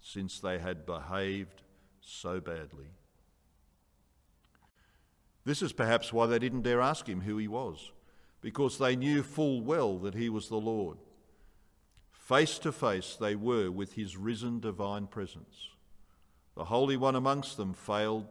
since 0.00 0.38
they 0.38 0.58
had 0.58 0.86
behaved 0.86 1.62
so 2.00 2.38
badly. 2.38 2.86
This 5.44 5.62
is 5.62 5.72
perhaps 5.72 6.12
why 6.12 6.26
they 6.26 6.38
didn't 6.38 6.62
dare 6.62 6.80
ask 6.80 7.08
him 7.08 7.22
who 7.22 7.38
he 7.38 7.48
was, 7.48 7.90
because 8.44 8.76
they 8.76 8.94
knew 8.94 9.22
full 9.22 9.62
well 9.62 9.96
that 9.96 10.14
he 10.14 10.28
was 10.28 10.50
the 10.50 10.56
Lord. 10.56 10.98
Face 12.12 12.58
to 12.58 12.72
face 12.72 13.16
they 13.18 13.34
were 13.34 13.70
with 13.70 13.94
his 13.94 14.18
risen 14.18 14.60
divine 14.60 15.06
presence. 15.06 15.70
The 16.54 16.66
Holy 16.66 16.98
One 16.98 17.16
amongst 17.16 17.56
them 17.56 17.72
failed, 17.72 18.26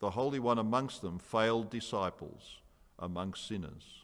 the 0.00 0.10
Holy 0.10 0.40
One 0.40 0.58
amongst 0.58 1.00
them 1.00 1.20
failed 1.20 1.70
disciples 1.70 2.58
amongst 2.98 3.46
sinners. 3.46 4.02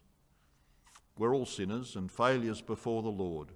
We're 1.19 1.35
all 1.35 1.45
sinners 1.45 1.97
and 1.97 2.09
failures 2.09 2.61
before 2.61 3.03
the 3.03 3.09
Lord. 3.09 3.49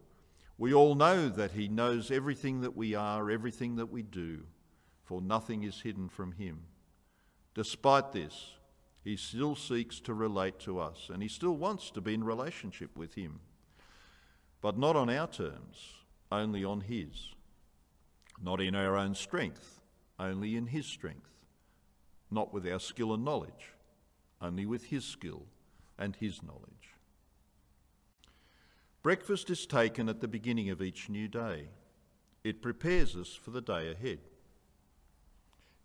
We 0.59 0.75
all 0.75 0.96
know 0.96 1.29
that 1.29 1.53
He 1.53 1.68
knows 1.68 2.11
everything 2.11 2.62
that 2.62 2.77
we 2.77 2.96
are, 2.96 3.31
everything 3.31 3.77
that 3.77 3.92
we 3.92 4.03
do, 4.03 4.40
for 5.05 5.22
nothing 5.22 5.62
is 5.62 5.83
hidden 5.83 6.09
from 6.09 6.33
Him. 6.33 6.62
Despite 7.55 8.11
this, 8.11 8.55
He 9.06 9.16
still 9.16 9.54
seeks 9.54 10.00
to 10.00 10.14
relate 10.14 10.58
to 10.58 10.80
us 10.80 11.10
and 11.14 11.22
He 11.22 11.28
still 11.28 11.56
wants 11.56 11.92
to 11.92 12.00
be 12.00 12.14
in 12.14 12.24
relationship 12.24 12.96
with 12.96 13.14
Him. 13.14 13.38
But 14.60 14.76
not 14.76 14.96
on 14.96 15.08
our 15.08 15.28
terms, 15.28 15.92
only 16.32 16.64
on 16.64 16.80
His. 16.80 17.28
Not 18.42 18.60
in 18.60 18.74
our 18.74 18.96
own 18.96 19.14
strength, 19.14 19.80
only 20.18 20.56
in 20.56 20.66
His 20.66 20.86
strength. 20.86 21.30
Not 22.32 22.52
with 22.52 22.66
our 22.66 22.80
skill 22.80 23.14
and 23.14 23.24
knowledge, 23.24 23.74
only 24.42 24.66
with 24.66 24.86
His 24.86 25.04
skill 25.04 25.44
and 25.96 26.16
His 26.16 26.42
knowledge. 26.42 26.96
Breakfast 29.04 29.50
is 29.50 29.66
taken 29.66 30.08
at 30.08 30.20
the 30.20 30.26
beginning 30.26 30.68
of 30.68 30.82
each 30.82 31.08
new 31.08 31.28
day. 31.28 31.68
It 32.42 32.60
prepares 32.60 33.14
us 33.14 33.32
for 33.32 33.52
the 33.52 33.62
day 33.62 33.88
ahead. 33.88 34.18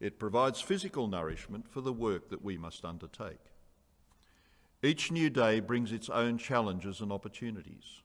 It 0.01 0.17
provides 0.17 0.59
physical 0.59 1.07
nourishment 1.07 1.69
for 1.69 1.79
the 1.79 1.93
work 1.93 2.29
that 2.29 2.43
we 2.43 2.57
must 2.57 2.83
undertake. 2.83 3.37
Each 4.81 5.11
new 5.11 5.29
day 5.29 5.59
brings 5.59 5.91
its 5.91 6.09
own 6.09 6.39
challenges 6.39 7.01
and 7.01 7.11
opportunities. 7.11 8.01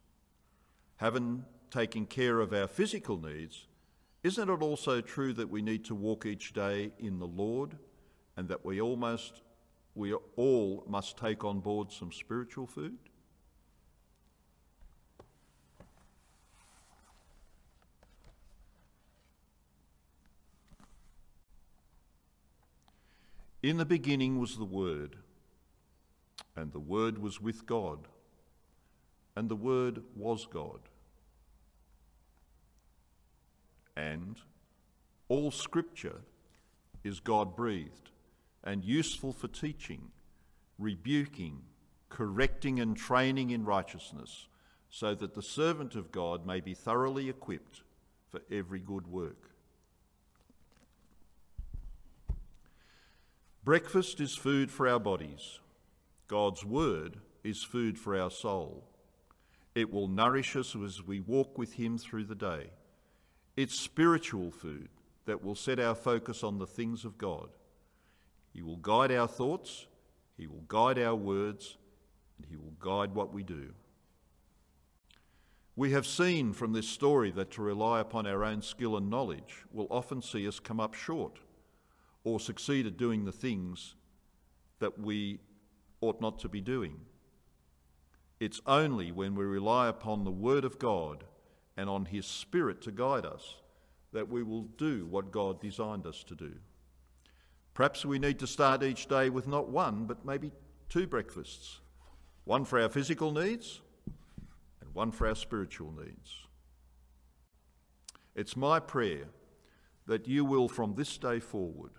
Having 0.97 1.47
taken 1.71 2.05
care 2.05 2.41
of 2.41 2.53
our 2.53 2.69
physical 2.69 3.17
needs, 3.17 3.67
isn't 4.23 4.51
it 4.51 4.61
also 4.61 5.01
true 5.01 5.33
that 5.33 5.49
we 5.49 5.63
need 5.63 5.87
to 5.87 5.95
walk 5.95 6.27
each 6.27 6.53
day 6.53 6.93
in 6.99 7.19
the 7.19 7.27
Lord 7.27 7.79
and 8.37 8.47
that 8.49 8.63
we 8.63 8.79
almost 8.79 9.41
we 9.95 10.13
all 10.13 10.85
must 10.87 11.17
take 11.17 11.45
on 11.45 11.61
board 11.61 11.91
some 11.91 12.13
spiritual 12.13 12.67
food? 12.67 12.99
In 23.67 23.79
the 23.79 23.85
beginning 23.85 24.39
was 24.39 24.57
the 24.57 24.65
Word, 24.65 25.17
and 26.55 26.73
the 26.73 26.79
Word 26.79 27.19
was 27.19 27.41
with 27.41 27.67
God, 27.67 28.07
and 29.35 29.49
the 29.49 29.57
Word 29.57 30.05
was 30.15 30.47
God. 30.47 30.79
And 33.97 34.37
all 35.29 35.51
Scripture 35.51 36.21
is 37.03 37.19
God 37.19 37.57
breathed 37.57 38.13
and 38.63 38.85
useful 38.85 39.33
for 39.33 39.49
teaching, 39.49 40.13
rebuking, 40.79 41.63
correcting, 42.09 42.79
and 42.79 42.97
training 42.97 43.51
in 43.51 43.65
righteousness, 43.65 44.47
so 44.91 45.13
that 45.17 45.35
the 45.35 45.43
servant 45.43 45.97
of 45.97 46.13
God 46.13 46.47
may 46.47 46.61
be 46.61 46.75
thoroughly 46.75 47.29
equipped 47.29 47.83
for 48.31 48.43
every 48.49 48.79
good 48.79 49.09
work. 49.09 49.56
Breakfast 53.67 54.21
is 54.21 54.37
food 54.37 54.71
for 54.71 54.87
our 54.87 55.01
bodies. 55.01 55.59
God's 56.29 56.65
word 56.65 57.17
is 57.43 57.65
food 57.65 57.99
for 57.99 58.17
our 58.17 58.31
soul. 58.31 58.85
It 59.75 59.93
will 59.93 60.07
nourish 60.07 60.55
us 60.55 60.77
as 60.77 61.05
we 61.05 61.19
walk 61.19 61.59
with 61.59 61.73
Him 61.73 61.99
through 61.99 62.27
the 62.27 62.37
day. 62.37 62.71
It's 63.57 63.81
spiritual 63.81 64.53
food 64.53 64.89
that 65.25 65.43
will 65.43 65.57
set 65.57 65.81
our 65.81 65.97
focus 65.97 66.45
on 66.45 66.61
the 66.61 66.67
things 66.69 67.05
of 67.05 67.19
God. 67.19 67.49
He 68.53 68.63
will 68.63 68.77
guide 68.77 69.11
our 69.11 69.27
thoughts, 69.27 69.89
He 70.37 70.47
will 70.47 70.63
guide 70.69 71.01
our 71.01 71.17
words, 71.17 71.77
and 72.39 72.47
He 72.49 72.57
will 72.57 72.77
guide 72.79 73.17
what 73.17 73.33
we 73.35 73.43
do. 73.43 73.73
We 75.75 75.91
have 75.91 76.07
seen 76.07 76.53
from 76.53 76.73
this 76.73 76.89
story 76.89 77.33
that 77.33 77.51
to 77.51 77.63
rely 77.63 77.99
upon 77.99 78.29
our 78.29 78.45
own 78.45 78.63
skill 78.63 78.97
and 78.97 79.11
knowledge 79.11 79.65
will 79.73 79.89
often 79.91 80.23
see 80.23 80.47
us 80.47 80.61
come 80.61 80.79
up 80.79 80.95
short 80.95 81.41
or 82.27 82.41
succeed 82.41 82.89
at 82.89 82.97
doing 82.97 83.25
the 83.25 83.31
things 83.31 83.95
that 84.81 84.99
we 84.99 85.39
ought 86.01 86.21
not 86.21 86.41
to 86.41 86.49
be 86.49 86.61
doing. 86.61 86.97
It's 88.41 88.61
only 88.67 89.13
when 89.13 89.37
we 89.37 89.45
rely 89.45 89.87
upon 89.87 90.25
the 90.25 90.33
Word 90.33 90.65
of 90.65 90.77
God 90.81 91.23
and 91.77 91.89
on 91.89 92.07
His 92.07 92.27
Spirit 92.27 92.83
to 92.83 92.91
guide 92.91 93.25
us 93.25 93.55
that 94.13 94.29
we 94.29 94.43
will 94.43 94.63
do 94.63 95.07
what 95.07 95.31
God 95.31 95.61
designed 95.61 96.05
us 96.05 96.25
to 96.25 96.35
do. 96.35 96.55
Perhaps 97.75 98.05
we 98.05 98.19
need 98.19 98.41
to 98.41 98.47
start 98.49 98.83
each 98.83 99.07
day 99.07 99.31
with 99.31 99.47
not 99.47 99.69
one, 99.69 100.05
but 100.07 100.27
maybe 100.27 100.51
two 100.89 101.07
breakfasts 101.07 101.79
one 102.45 102.65
for 102.65 102.81
our 102.81 102.89
physical 102.89 103.31
needs 103.31 103.81
and 104.81 104.93
one 104.95 105.13
for 105.13 105.29
our 105.29 105.35
spiritual 105.37 105.93
needs. 105.93 106.35
It's 108.35 108.57
my 108.57 108.81
prayer 108.81 109.27
that 110.07 110.27
you 110.27 110.45
will, 110.45 110.69
from 110.69 110.95
this 110.95 111.19
day 111.19 111.39
forward, 111.41 111.93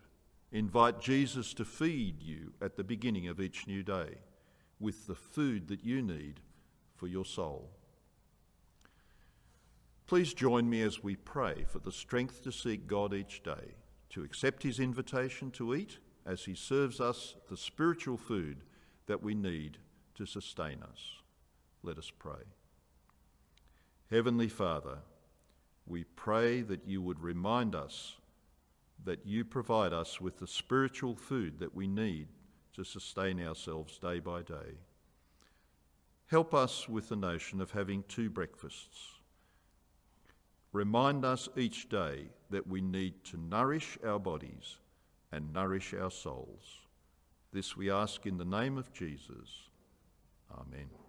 Invite 0.52 1.02
Jesus 1.02 1.54
to 1.56 1.66
feed 1.66 2.24
you 2.24 2.54
at 2.62 2.78
the 2.78 2.84
beginning 2.84 3.28
of 3.28 3.42
each 3.42 3.68
new 3.68 3.84
day 3.84 4.20
with 4.80 5.08
the 5.08 5.16
food 5.16 5.68
that 5.68 5.84
you 5.84 6.02
need 6.02 6.40
for 6.96 7.08
your 7.08 7.26
soul. 7.26 7.70
Please 10.06 10.34
join 10.34 10.70
me 10.70 10.82
as 10.82 11.04
we 11.04 11.18
pray 11.18 11.66
for 11.68 11.80
the 11.80 11.92
strength 11.92 12.42
to 12.44 12.52
seek 12.52 12.88
God 12.88 13.14
each 13.14 13.44
day, 13.44 13.76
to 14.10 14.24
accept 14.24 14.64
his 14.64 14.80
invitation 14.80 15.52
to 15.52 15.76
eat 15.76 15.98
as 16.26 16.46
he 16.46 16.56
serves 16.56 17.02
us 17.02 17.36
the 17.50 17.58
spiritual 17.58 18.18
food 18.18 18.64
that 19.08 19.22
we 19.22 19.36
need 19.36 19.78
to 20.16 20.26
sustain 20.26 20.82
us. 20.82 21.02
Let 21.84 21.98
us 21.98 22.12
pray. 22.18 22.44
Heavenly 24.10 24.48
Father, 24.48 25.00
we 25.86 26.06
pray 26.06 26.62
that 26.62 26.88
you 26.88 27.02
would 27.02 27.20
remind 27.20 27.76
us 27.76 28.16
that 29.04 29.26
you 29.26 29.46
provide 29.46 29.94
us 29.94 30.20
with 30.20 30.38
the 30.38 30.48
spiritual 30.48 31.16
food 31.16 31.60
that 31.60 31.76
we 31.76 31.88
need 31.88 32.28
to 32.74 32.84
sustain 32.84 33.40
ourselves 33.46 33.98
day 33.98 34.20
by 34.20 34.42
day. 34.42 34.78
Help 36.28 36.54
us 36.54 36.90
with 36.90 37.10
the 37.10 37.16
notion 37.16 37.62
of 37.62 37.72
having 37.72 38.04
two 38.08 38.30
breakfasts. 38.30 39.18
Remind 40.74 41.24
us 41.24 41.48
each 41.56 41.90
day 41.90 42.26
that 42.50 42.68
we 42.68 42.82
need 42.82 43.24
to 43.26 43.38
nourish 43.38 43.98
our 44.06 44.20
bodies 44.20 44.78
and 45.32 45.54
nourish 45.54 45.94
our 45.94 46.12
souls. 46.12 46.82
This 47.54 47.78
we 47.78 47.90
ask 47.90 48.26
in 48.26 48.38
the 48.38 48.46
name 48.46 48.78
of 48.78 48.94
Jesus. 48.94 49.70
Amen. 50.52 51.07